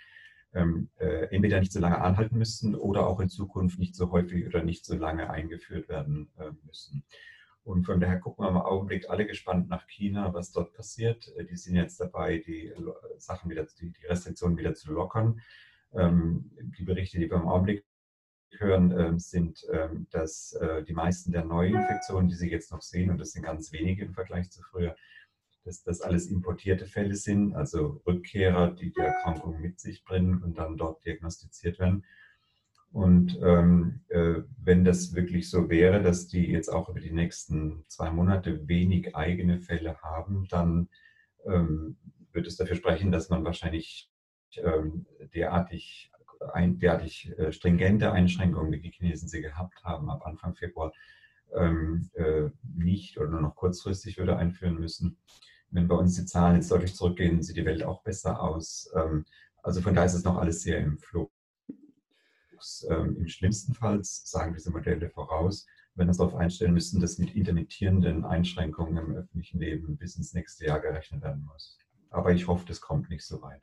ähm, 0.53 0.89
äh, 0.97 1.27
entweder 1.33 1.59
nicht 1.59 1.71
so 1.71 1.79
lange 1.79 2.01
anhalten 2.01 2.37
müssen 2.37 2.75
oder 2.75 3.07
auch 3.07 3.19
in 3.19 3.29
Zukunft 3.29 3.79
nicht 3.79 3.95
so 3.95 4.11
häufig 4.11 4.45
oder 4.45 4.63
nicht 4.63 4.85
so 4.85 4.95
lange 4.95 5.29
eingeführt 5.29 5.89
werden 5.89 6.29
äh, 6.37 6.51
müssen. 6.65 7.03
Und 7.63 7.85
von 7.85 7.99
daher 7.99 8.19
gucken 8.19 8.43
wir 8.43 8.49
im 8.49 8.57
Augenblick 8.57 9.09
alle 9.09 9.25
gespannt 9.25 9.69
nach 9.69 9.87
China, 9.87 10.33
was 10.33 10.51
dort 10.51 10.73
passiert. 10.73 11.31
Äh, 11.37 11.45
die 11.45 11.55
sind 11.55 11.75
jetzt 11.75 11.99
dabei, 11.99 12.37
die 12.37 12.73
Sachen 13.17 13.49
wieder, 13.49 13.65
die, 13.79 13.91
die 13.91 14.05
Restriktionen 14.05 14.57
wieder 14.57 14.75
zu 14.75 14.91
lockern. 14.91 15.41
Ähm, 15.93 16.51
die 16.77 16.83
Berichte, 16.83 17.19
die 17.19 17.29
wir 17.29 17.37
im 17.37 17.47
Augenblick 17.47 17.85
hören, 18.57 18.91
ähm, 18.97 19.19
sind, 19.19 19.65
ähm, 19.71 20.07
dass 20.11 20.53
äh, 20.53 20.83
die 20.83 20.93
meisten 20.93 21.31
der 21.31 21.45
Neuinfektionen, 21.45 22.29
die 22.29 22.35
Sie 22.35 22.49
jetzt 22.49 22.71
noch 22.71 22.81
sehen, 22.81 23.09
und 23.09 23.17
das 23.17 23.31
sind 23.31 23.43
ganz 23.43 23.71
wenige 23.71 24.03
im 24.03 24.13
Vergleich 24.13 24.51
zu 24.51 24.61
früher, 24.61 24.95
dass 25.65 25.83
das 25.83 26.01
alles 26.01 26.27
importierte 26.27 26.85
Fälle 26.85 27.15
sind, 27.15 27.55
also 27.55 28.01
Rückkehrer, 28.05 28.71
die 28.71 28.91
die 28.91 28.99
Erkrankung 28.99 29.61
mit 29.61 29.79
sich 29.79 30.03
bringen 30.03 30.43
und 30.43 30.57
dann 30.57 30.77
dort 30.77 31.05
diagnostiziert 31.05 31.79
werden. 31.79 32.05
Und 32.91 33.39
ähm, 33.41 34.01
äh, 34.09 34.41
wenn 34.61 34.83
das 34.83 35.15
wirklich 35.15 35.49
so 35.49 35.69
wäre, 35.69 36.03
dass 36.03 36.27
die 36.27 36.51
jetzt 36.51 36.69
auch 36.69 36.89
über 36.89 36.99
die 36.99 37.11
nächsten 37.11 37.83
zwei 37.87 38.11
Monate 38.11 38.67
wenig 38.67 39.15
eigene 39.15 39.59
Fälle 39.59 39.97
haben, 40.01 40.47
dann 40.49 40.89
ähm, 41.45 41.97
wird 42.31 42.45
es 42.45 42.57
dafür 42.57 42.75
sprechen, 42.75 43.11
dass 43.11 43.29
man 43.29 43.43
wahrscheinlich 43.43 44.11
ähm, 44.57 45.07
derartig, 45.33 46.11
ein, 46.53 46.77
derartig 46.77 47.33
äh, 47.39 47.51
stringente 47.51 48.11
Einschränkungen, 48.11 48.71
wie 48.71 48.79
die 48.79 48.91
Chinesen 48.91 49.27
sie 49.27 49.41
gehabt 49.41 49.83
haben, 49.83 50.11
ab 50.11 50.25
Anfang 50.25 50.53
Februar 50.53 50.93
ähm, 51.55 52.09
äh, 52.13 52.49
nicht 52.75 53.17
oder 53.17 53.29
nur 53.29 53.41
noch 53.41 53.55
kurzfristig 53.55 54.19
würde 54.19 54.37
einführen 54.37 54.79
müssen 54.79 55.17
wenn 55.73 55.87
bei 55.87 55.95
uns 55.95 56.15
die 56.15 56.25
Zahlen 56.25 56.55
jetzt 56.55 56.71
deutlich 56.71 56.95
zurückgehen, 56.95 57.41
sieht 57.41 57.57
die 57.57 57.65
Welt 57.65 57.83
auch 57.83 58.03
besser 58.03 58.41
aus. 58.41 58.89
Ähm, 58.95 59.25
also 59.61 59.81
von 59.81 59.93
daher 59.93 60.05
ist 60.05 60.13
es 60.13 60.23
noch 60.23 60.37
alles 60.37 60.61
sehr 60.61 60.79
im 60.79 60.97
Flug. 60.97 61.31
Ähm, 62.89 63.17
Im 63.17 63.27
schlimmsten 63.27 63.73
Fall 63.73 63.99
sagen 64.03 64.53
diese 64.53 64.71
Modelle 64.71 65.09
voraus, 65.09 65.65
wenn 65.95 66.07
wir 66.07 66.09
uns 66.09 66.17
darauf 66.17 66.35
einstellen 66.35 66.73
müssen, 66.73 67.01
dass 67.01 67.17
mit 67.17 67.35
intermittierenden 67.35 68.23
Einschränkungen 68.23 68.97
im 68.97 69.15
öffentlichen 69.15 69.59
Leben 69.59 69.97
bis 69.97 70.15
ins 70.15 70.33
nächste 70.33 70.65
Jahr 70.65 70.79
gerechnet 70.79 71.21
werden 71.23 71.43
muss. 71.45 71.77
Aber 72.09 72.31
ich 72.31 72.47
hoffe, 72.47 72.65
das 72.67 72.79
kommt 72.79 73.09
nicht 73.09 73.25
so 73.25 73.41
weit. 73.41 73.61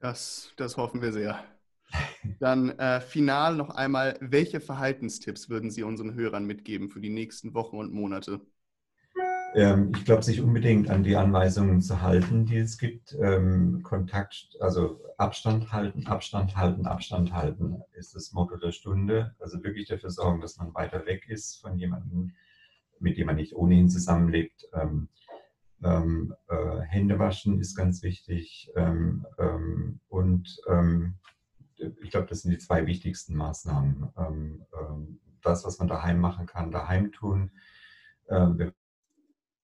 Das, 0.00 0.52
das 0.56 0.76
hoffen 0.76 1.00
wir 1.00 1.12
sehr. 1.12 1.42
Dann 2.38 2.70
äh, 2.78 3.00
final 3.00 3.56
noch 3.56 3.70
einmal, 3.70 4.16
welche 4.20 4.60
Verhaltenstipps 4.60 5.48
würden 5.48 5.70
Sie 5.70 5.82
unseren 5.82 6.14
Hörern 6.14 6.44
mitgeben 6.44 6.88
für 6.88 7.00
die 7.00 7.10
nächsten 7.10 7.54
Wochen 7.54 7.78
und 7.78 7.92
Monate? 7.92 8.40
Ähm, 9.54 9.92
ich 9.96 10.04
glaube, 10.04 10.22
sich 10.22 10.40
unbedingt 10.40 10.90
an 10.90 11.02
die 11.02 11.16
Anweisungen 11.16 11.80
zu 11.82 12.00
halten, 12.02 12.46
die 12.46 12.58
es 12.58 12.78
gibt. 12.78 13.16
Ähm, 13.20 13.82
Kontakt, 13.82 14.56
also 14.60 15.00
Abstand 15.18 15.72
halten, 15.72 16.06
Abstand 16.06 16.56
halten, 16.56 16.86
Abstand 16.86 17.32
halten 17.32 17.82
ist 17.92 18.14
das 18.14 18.32
Motto 18.32 18.56
der 18.56 18.72
Stunde. 18.72 19.34
Also 19.40 19.62
wirklich 19.64 19.88
dafür 19.88 20.10
sorgen, 20.10 20.40
dass 20.40 20.56
man 20.56 20.74
weiter 20.74 21.04
weg 21.06 21.28
ist 21.28 21.60
von 21.60 21.78
jemandem, 21.78 22.32
mit 23.00 23.16
dem 23.18 23.26
man 23.26 23.36
nicht 23.36 23.54
ohnehin 23.54 23.88
zusammenlebt. 23.88 24.68
Ähm, 24.72 25.08
Ähm, 25.82 26.34
äh, 26.48 26.80
Hände 26.82 27.18
waschen 27.18 27.58
ist 27.58 27.74
ganz 27.74 28.02
wichtig. 28.02 28.70
Ähm, 28.76 29.24
ähm, 29.38 30.00
und 30.10 30.60
ähm, 30.68 31.14
ich 32.02 32.10
glaube, 32.10 32.26
das 32.26 32.42
sind 32.42 32.50
die 32.50 32.58
zwei 32.58 32.86
wichtigsten 32.86 33.34
Maßnahmen. 33.34 34.12
Ähm, 34.18 34.66
ähm, 34.78 35.20
das, 35.42 35.64
was 35.64 35.78
man 35.78 35.88
daheim 35.88 36.20
machen 36.20 36.44
kann, 36.44 36.70
daheim 36.70 37.12
tun. 37.12 37.50
wir 38.28 38.74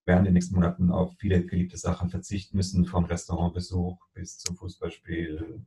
werden 0.07 0.19
in 0.19 0.25
den 0.25 0.33
nächsten 0.33 0.55
Monaten 0.55 0.89
auf 0.91 1.13
viele 1.17 1.45
geliebte 1.45 1.77
Sachen 1.77 2.09
verzichten 2.09 2.57
müssen, 2.57 2.85
vom 2.85 3.05
Restaurantbesuch 3.05 3.99
bis 4.13 4.37
zum 4.39 4.55
Fußballspiel, 4.55 5.61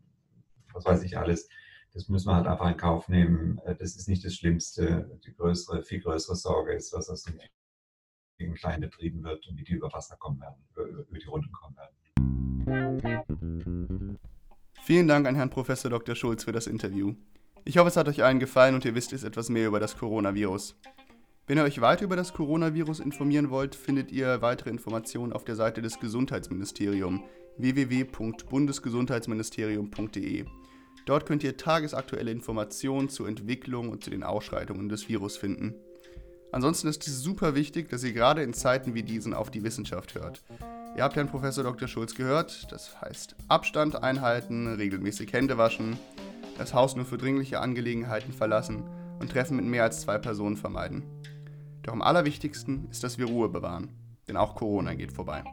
was 0.73 0.85
weiß 0.85 1.03
ich 1.03 1.19
alles. 1.19 1.49
Das 1.93 2.09
müssen 2.09 2.29
wir 2.29 2.37
halt 2.37 2.47
einfach 2.47 2.71
in 2.71 2.77
Kauf 2.77 3.09
nehmen. 3.09 3.59
Äh, 3.65 3.75
das 3.77 3.97
ist 3.97 4.09
nicht 4.09 4.25
das 4.25 4.35
Schlimmste. 4.35 5.21
Die 5.27 5.35
größere, 5.35 5.83
viel 5.83 6.01
größere 6.01 6.37
Sorge 6.37 6.73
ist, 6.73 6.93
was 6.93 7.09
aus 7.09 7.25
den 7.25 8.55
kleinen 8.55 8.83
betrieben 8.83 9.23
wird 9.23 9.47
und 9.49 9.59
wie 9.59 9.65
die 9.65 9.73
über 9.73 9.93
Wasser 9.93 10.17
kommen 10.17 10.41
werden, 10.41 10.65
über, 10.73 10.87
über 10.87 11.19
die 11.19 11.27
Runden 11.27 11.53
kommen 11.53 11.77
werden. 11.77 11.95
Vielen 14.83 15.09
Dank 15.09 15.27
an 15.27 15.35
Herrn 15.35 15.51
Professor 15.51 15.91
Dr. 15.91 16.15
Schulz 16.15 16.45
für 16.45 16.53
das 16.53 16.67
Interview. 16.67 17.15
Ich 17.65 17.77
hoffe, 17.77 17.89
es 17.89 17.97
hat 17.97 18.09
euch 18.09 18.25
allen 18.25 18.39
gefallen 18.39 18.75
und 18.75 18.85
ihr 18.87 18.95
wisst 18.95 19.13
jetzt 19.13 19.25
etwas 19.25 19.51
mehr 19.51 19.67
über 19.69 19.81
das 19.81 19.97
Coronavirus. 19.97 20.77
Wenn 21.51 21.59
ihr 21.59 21.65
euch 21.65 21.81
weiter 21.81 22.05
über 22.05 22.15
das 22.15 22.33
Coronavirus 22.33 23.01
informieren 23.01 23.51
wollt, 23.51 23.75
findet 23.75 24.13
ihr 24.13 24.41
weitere 24.41 24.71
Informationen 24.71 25.33
auf 25.33 25.43
der 25.43 25.57
Seite 25.57 25.83
des 25.83 25.99
Gesundheitsministeriums 25.99 27.23
www.bundesgesundheitsministerium.de. 27.59 30.45
Dort 31.07 31.27
könnt 31.27 31.43
ihr 31.43 31.57
tagesaktuelle 31.57 32.31
Informationen 32.31 33.09
zur 33.09 33.27
Entwicklung 33.27 33.89
und 33.89 34.05
zu 34.05 34.11
den 34.11 34.23
Ausschreitungen 34.23 34.89
des 34.89 35.09
Virus 35.09 35.37
finden. 35.37 35.75
Ansonsten 36.53 36.87
ist 36.87 37.09
es 37.09 37.21
super 37.21 37.57
wichtig, 37.57 37.89
dass 37.89 38.05
ihr 38.05 38.13
gerade 38.13 38.45
in 38.45 38.55
Zeiten 38.55 38.95
wie 38.95 39.03
diesen 39.03 39.35
auf 39.35 39.51
die 39.51 39.65
Wissenschaft 39.65 40.15
hört. 40.15 40.45
Ihr 40.97 41.03
habt 41.03 41.17
Herrn 41.17 41.27
Professor 41.27 41.65
Dr. 41.65 41.89
Schulz 41.89 42.15
gehört, 42.15 42.71
das 42.71 43.01
heißt 43.01 43.35
Abstand 43.49 44.05
einhalten, 44.05 44.69
regelmäßig 44.69 45.33
Hände 45.33 45.59
waschen, 45.59 45.99
das 46.59 46.75
Haus 46.75 46.95
nur 46.95 47.07
für 47.07 47.19
dringliche 47.19 47.59
Angelegenheiten 47.59 48.33
verlassen 48.33 48.85
und 49.19 49.33
Treffen 49.33 49.57
mit 49.57 49.67
mehr 49.67 49.83
als 49.83 50.03
zwei 50.03 50.17
Personen 50.17 50.57
vermeiden. 50.57 51.20
Doch 51.83 51.93
am 51.93 52.03
allerwichtigsten 52.03 52.89
ist, 52.91 53.03
dass 53.05 53.19
wir 53.19 53.27
Ruhe 53.27 53.49
bewahren, 53.49 53.89
denn 54.29 54.37
auch 54.37 54.55
Corona 54.55 54.95
geht 54.95 55.13
vorbei. 55.13 55.45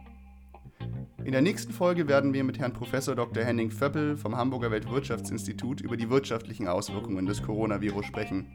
In 1.24 1.32
der 1.32 1.42
nächsten 1.42 1.72
Folge 1.72 2.08
werden 2.08 2.32
wir 2.32 2.44
mit 2.44 2.58
Herrn 2.58 2.72
Professor 2.72 3.14
Dr. 3.14 3.44
Henning 3.44 3.70
Vöppel 3.70 4.16
vom 4.16 4.36
Hamburger 4.36 4.70
Weltwirtschaftsinstitut 4.70 5.80
über 5.80 5.96
die 5.96 6.08
wirtschaftlichen 6.08 6.68
Auswirkungen 6.68 7.26
des 7.26 7.42
Coronavirus 7.42 8.06
sprechen. 8.06 8.46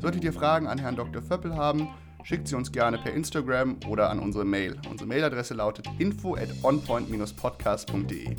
Solltet 0.00 0.22
ihr 0.22 0.32
Fragen 0.32 0.66
an 0.66 0.78
Herrn 0.78 0.96
Dr. 0.96 1.22
Vöppel 1.22 1.56
haben, 1.56 1.88
schickt 2.22 2.46
sie 2.48 2.56
uns 2.56 2.72
gerne 2.72 2.98
per 2.98 3.12
Instagram 3.12 3.78
oder 3.88 4.10
an 4.10 4.18
unsere 4.18 4.44
Mail. 4.44 4.76
Unsere 4.90 5.08
Mailadresse 5.08 5.54
lautet 5.54 5.88
info 5.98 6.36
at 6.36 6.48
onpoint-podcast.de. 6.62 8.34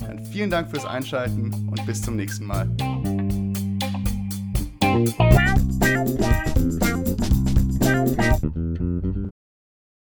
Dann 0.00 0.24
vielen 0.26 0.50
Dank 0.50 0.70
fürs 0.70 0.84
Einschalten 0.84 1.68
und 1.70 1.86
bis 1.86 2.02
zum 2.02 2.16
nächsten 2.16 2.46
Mal. 2.46 2.68